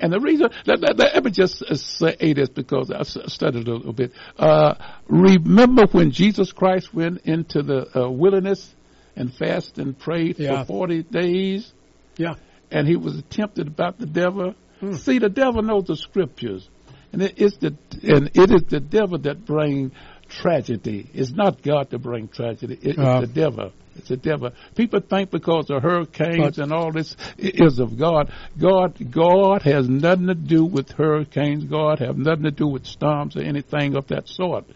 [0.00, 3.72] And the reason, let, let, let me just uh, say this because I studied a
[3.74, 4.12] little bit.
[4.38, 4.74] Uh,
[5.08, 8.72] remember when Jesus Christ went into the uh, wilderness
[9.16, 10.62] and fasted and prayed Yeah.
[10.64, 11.72] for 40 days?
[12.16, 12.34] Yeah.
[12.70, 14.54] and he was tempted about the devil.
[14.92, 16.68] See, the devil knows the scriptures,
[17.12, 19.92] and it is the and it is the devil that brings
[20.28, 21.08] tragedy.
[21.14, 22.78] It's not God that brings tragedy.
[22.82, 23.20] It, Uh.
[23.22, 23.72] it's the devil.
[23.96, 24.52] It's the devil.
[24.76, 28.32] People think because of hurricanes and all this is of God.
[28.56, 31.64] God, God has nothing to do with hurricanes.
[31.64, 34.66] God has nothing to do with storms or anything of that sort.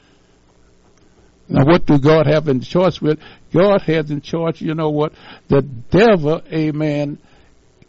[1.48, 3.20] Now, what do God have in charge with?
[3.52, 5.12] God has in charge, you know what?
[5.48, 7.18] The devil, amen,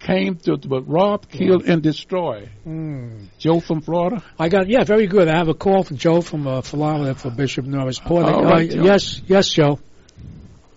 [0.04, 2.50] came to but rob, kill, and destroy.
[2.68, 3.28] Mm.
[3.40, 4.24] Joe from Florida?
[4.38, 5.28] I got, yeah, very good.
[5.28, 8.30] I have a call from Joe from uh, Florida for Bishop Norris Porter.
[8.32, 8.84] All right, uh, Joe.
[8.84, 9.80] yes, yes, Joe.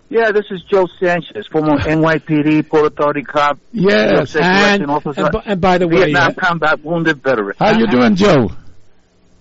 [0.09, 3.59] Yeah, this is Joe Sanchez, former NYPD Port Authority cop.
[3.72, 7.57] Yes, State and, officer, and, b- and by the way, Vietnam uh, combat wounded veteran.
[7.59, 8.51] How you doing, Joe?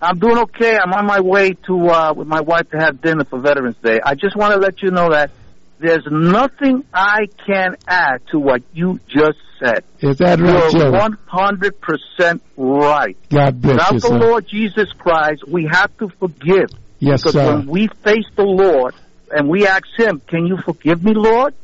[0.02, 0.76] I'm doing okay.
[0.76, 3.98] I'm on my way to uh with my wife to have dinner for Veterans Day.
[4.04, 5.30] I just want to let you know that
[5.78, 9.84] there's nothing I can add to what you just said.
[10.00, 13.16] Is that right, You're 100% right.
[13.30, 14.26] God bless Without you, the.
[14.26, 16.70] Lord Jesus Christ, we have to forgive.
[16.98, 17.56] Yes, because sir.
[17.56, 18.94] when we face the Lord
[19.30, 21.54] and we ask Him, "Can you forgive me, Lord?"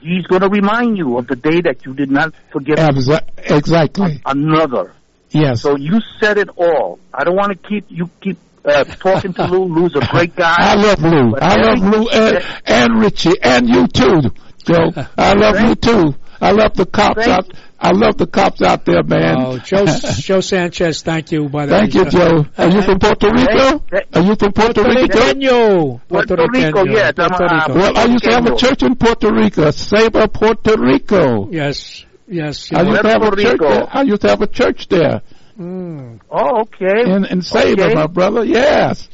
[0.00, 4.22] He's going to remind you of the day that you did not forgive Absa- exactly.
[4.24, 4.94] another.
[5.30, 5.60] Yes.
[5.60, 6.98] So you said it all.
[7.12, 9.64] I don't want to keep you keep uh, talking to Lou.
[9.66, 10.54] Lou's a great guy.
[10.58, 11.34] I love Lou.
[11.36, 14.20] I love Lou and, and Richie and you too,
[14.64, 14.90] Joe.
[15.18, 16.14] I love you too.
[16.40, 17.52] I love the cops Thank- out.
[17.82, 19.36] I love the cops out there, man.
[19.38, 19.86] Oh, Joe,
[20.18, 21.48] Joe Sanchez, thank you.
[21.48, 22.00] By the Thank way.
[22.00, 22.46] you, Joe.
[22.58, 23.82] Are you from Puerto Rico?
[24.12, 25.32] Are you from Puerto Rico?
[25.32, 26.00] Rico.
[26.06, 27.14] Puerto Rico, yes.
[27.18, 27.74] I'm, Puerto Rico.
[27.74, 31.48] Well, I used to have a church in Puerto Rico, Saber, Puerto Rico.
[31.50, 32.70] Yes, yes.
[32.70, 33.86] I used to have a church there.
[33.90, 35.22] I used to have a church there
[35.58, 36.20] Mm.
[36.30, 37.02] Oh, okay.
[37.12, 37.94] in in Saber, Okay.
[37.94, 38.44] my brother.
[38.46, 39.09] Yes,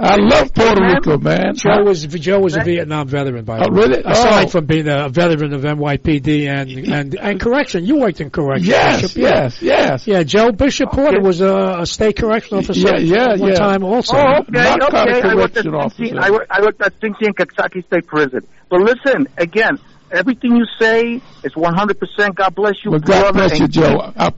[0.00, 0.94] I love Puerto Amen.
[0.94, 1.54] Rico, man.
[1.56, 3.80] Joe was Joe was a Vietnam veteran, by the Oh, way.
[3.82, 4.02] really?
[4.04, 4.48] Aside Oh.
[4.48, 8.68] from being a veteran of NYPD and and and correction, you worked in correction.
[8.68, 9.28] Yes, Bishop, yeah.
[9.28, 10.06] yes, yes.
[10.06, 13.56] Yeah, Joe Bishop Porter was a, a state correctional officer Yeah, yeah, at one yeah.
[13.56, 14.16] time also.
[14.16, 15.28] Oh, okay, Narcotic okay.
[15.28, 16.04] I worked at correction Sing officer.
[16.06, 18.46] Sing- I worked, I worked at Sing Sing Kentucky State Prison.
[18.70, 19.78] But listen, again,
[20.12, 22.34] everything you say is 100%.
[22.36, 24.12] God bless you, Well, God bless you, Joe.
[24.16, 24.32] I,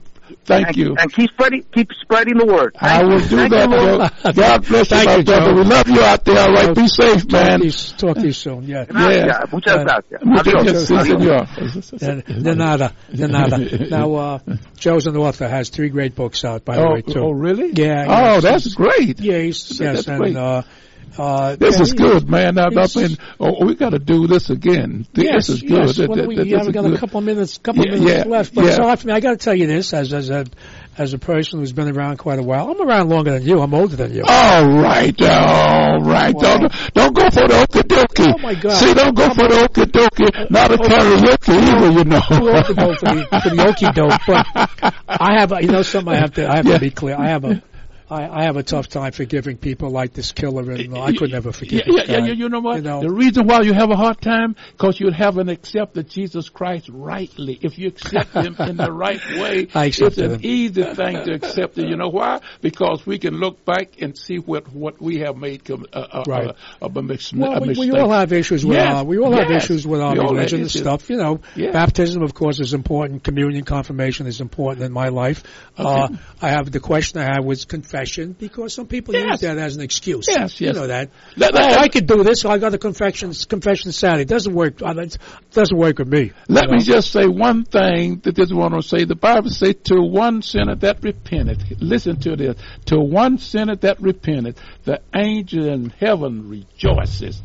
[0.45, 0.95] thank and, you.
[0.97, 2.75] And keep spreading, keep spreading the word.
[2.79, 3.27] I will you.
[3.29, 4.11] do Thank that, you, Lord.
[4.23, 4.31] Joe.
[4.33, 5.53] God bless you, my brother.
[5.55, 6.39] We love you out there.
[6.39, 7.59] All right, be safe, Talk man.
[7.59, 8.63] to you, talk to you soon.
[8.63, 8.85] Yeah.
[8.85, 9.51] Gracias.
[9.51, 10.21] Muchas gracias.
[10.23, 10.87] Muchas Adiós.
[10.87, 12.25] gracias, señor.
[12.25, 13.57] De, de nada, de nada.
[13.89, 14.39] Now, uh,
[14.77, 17.19] Joe's an author, has three great books out, by the Oh, way, too.
[17.19, 17.71] oh, really?
[17.73, 18.05] Yeah.
[18.07, 19.19] Oh, yes, that's great.
[19.19, 20.35] Yeah, he's, yes, That's and, great.
[20.35, 20.63] uh,
[21.17, 22.57] uh, This is good, man.
[22.57, 25.05] I, I he's- mean, oh, we got to do this again.
[25.13, 25.71] This Yes, is good.
[25.87, 25.97] yes.
[25.99, 26.99] Well, th- we th- have got is a good.
[26.99, 28.55] couple minutes, couple Yeah, minutes yeah, left.
[28.55, 28.75] But yeah.
[28.75, 30.45] so I, mean, I got to tell you this as as a
[30.97, 32.69] as a person who's been around quite a while.
[32.69, 33.61] I'm around longer than you.
[33.61, 34.23] I'm older than you.
[34.27, 36.33] All right, all right.
[36.35, 36.41] Wow.
[36.57, 38.33] Don't don't go for the okie dokie.
[38.33, 38.71] Oh my God!
[38.77, 40.49] See, don't go for the okie dokie.
[40.51, 42.21] Not a karaoke either, you know.
[42.21, 45.81] Too old to go for the, for the okie doke, but I have, you know,
[45.81, 46.73] something I have to, I have Yeah.
[46.75, 47.15] to be clear.
[47.17, 47.63] I have a,
[48.11, 51.53] I, I have a tough time forgiving people like this killer, and I could never
[51.53, 51.83] forgive.
[51.87, 52.75] Yeah, yeah, yeah, you know what?
[52.75, 56.49] You know, the reason why you have a hard time, because you haven't accepted Jesus
[56.49, 57.57] Christ rightly.
[57.61, 60.39] If you accept Him in the right way, I it's an him.
[60.43, 61.87] easy thing to accept it.
[61.87, 62.41] You know why?
[62.59, 66.23] Because we can look back and see what what we have made com- uh, uh,
[66.27, 66.47] Right.
[66.49, 67.93] uh, of a, Well, a we, mistake.
[67.93, 70.61] we all have issues with Yes, our, we all have issues with our We religion
[70.61, 71.09] and stuff.
[71.09, 71.71] You know, Yeah.
[71.71, 73.23] baptism, of course, is important.
[73.23, 75.43] Communion, confirmation is important in my life.
[75.77, 76.15] Uh, Okay.
[76.41, 78.00] I have the question I have was confession
[78.39, 80.25] because some people use that as an excuse.
[80.29, 80.75] Yes, yes.
[80.75, 81.09] You know that.
[81.37, 82.41] Let- oh, I could do this.
[82.41, 84.23] So I got a confession confession Saturday.
[84.23, 84.81] It doesn't work.
[84.81, 85.17] uh, It
[85.51, 86.31] doesn't work with me.
[86.47, 86.83] Let You me know?
[86.83, 89.03] just say one thing that this one will say.
[89.05, 94.01] The Bible says, to one sinner that repented, listen to this, to one sinner that
[94.01, 97.41] repented, the angel in heaven rejoices.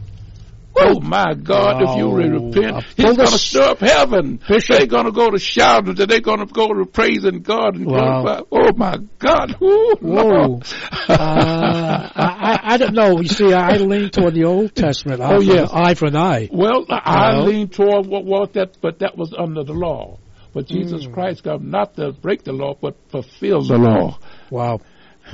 [0.79, 4.41] Oh my God, if you re- Oh, repent, He's going to stir up heaven.
[4.69, 8.23] They're going to go to shouting, they're going to go to praising God and Wow.
[8.23, 8.43] glorify.
[8.53, 9.57] Oh my God.
[9.63, 10.61] Ooh, Whoa.
[11.09, 13.21] Uh, I, I, don't know.
[13.21, 15.21] You see, I lean toward the Old Testament.
[15.21, 15.71] Eye Oh, yes.
[15.73, 16.49] Eye for an eye.
[16.53, 20.19] Well, I lean toward what was that, but that was under the law.
[20.53, 21.13] But Jesus Mm.
[21.13, 24.19] Christ come not to break the law, but fulfill the law.
[24.51, 24.81] Wow.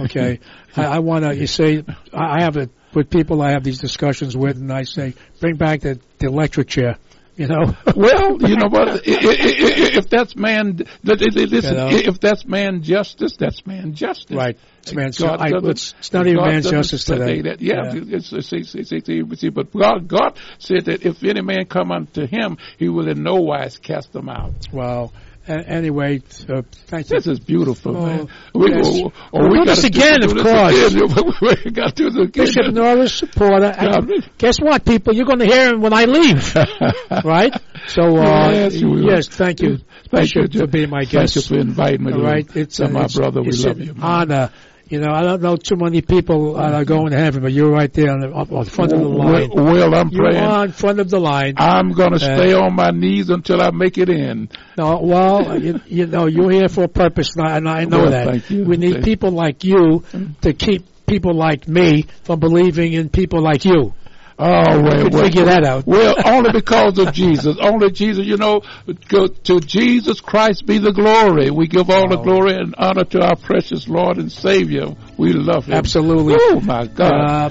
[0.00, 0.40] Okay.
[0.76, 3.78] I, I want to, you say, I I have it with people I have these
[3.80, 6.96] discussions with, and I say, bring back the, the electric chair.
[7.34, 7.74] You know?
[7.96, 9.00] Well, you know what?
[9.06, 11.50] If that's man, listen.
[11.50, 11.88] You know?
[11.90, 14.36] If that's man justice, that's man justice.
[14.36, 14.58] Right.
[14.82, 17.40] It's man's God I- it's- it's not even God man's justice today.
[17.42, 17.62] That.
[17.62, 17.94] Yeah.
[17.94, 18.16] Yeah.
[18.18, 22.88] It's, it's, see, but God, God said that if any man come unto Him, He
[22.90, 24.52] will in no wise cast them out.
[24.72, 27.16] Well, a- anyway, uh, thank you.
[27.16, 28.28] This is beautiful, Oh, man.
[28.54, 28.86] We, yes.
[28.88, 30.94] oh, oh, We'll we do this again, do of this course.
[30.94, 31.64] again.
[31.64, 32.44] we got to do this again.
[32.46, 33.74] Bishop Norris, Porter.
[33.78, 34.10] God.
[34.10, 35.14] And guess what, people?
[35.14, 36.54] You're going to hear him when I leave.
[37.24, 37.52] right?
[37.86, 39.78] So, uh, Yes, you yes, thank you,
[40.10, 41.36] Thank you, Bishop, for being my Thank guest.
[41.36, 42.12] you for inviting me.
[42.12, 43.42] All right, it's uh, my it's- brother.
[43.42, 43.94] We love an you.
[43.94, 44.02] man.
[44.02, 44.50] honor.
[44.92, 47.70] You know, I don't know too many people that are going to heaven, but you're
[47.70, 49.48] right there on the on front of the line.
[49.54, 50.64] well, I'm you praying.
[50.64, 51.54] in front of the line.
[51.56, 54.50] I'm going to Uh, stay on my knees until I make it in.
[54.76, 58.00] No, well, you, you know, you're here for a purpose, and I, and I know
[58.02, 58.26] Well, that.
[58.26, 58.64] thank you.
[58.64, 60.04] We need Thank- people like you
[60.42, 63.94] to keep people like me from believing in people like you.
[64.38, 65.86] Oh, well, well, figure that out.
[65.86, 67.56] Well, only because of Jesus.
[67.60, 68.26] Only Jesus.
[68.26, 68.62] You know,
[69.10, 71.50] to Jesus Christ be the glory.
[71.50, 74.94] We give all the glory and honor to our precious Lord and Savior.
[75.16, 75.74] We love Him.
[75.74, 76.36] Absolutely.
[76.38, 77.12] Oh my God.
[77.12, 77.50] Uh,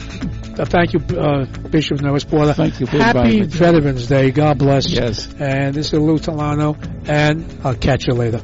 [0.62, 2.54] uh, thank you, uh, Bishop Norris Porter.
[2.54, 3.42] Thank you for Happy.
[3.44, 4.32] Veterans Day.
[4.32, 4.90] God bless.
[4.90, 5.34] Yes.
[5.40, 6.78] And this is Lou Telano,
[7.08, 8.42] and I'll catch you later.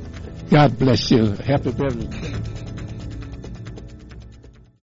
[0.50, 1.34] God bless you.
[1.34, 2.57] Happy Veterans Day.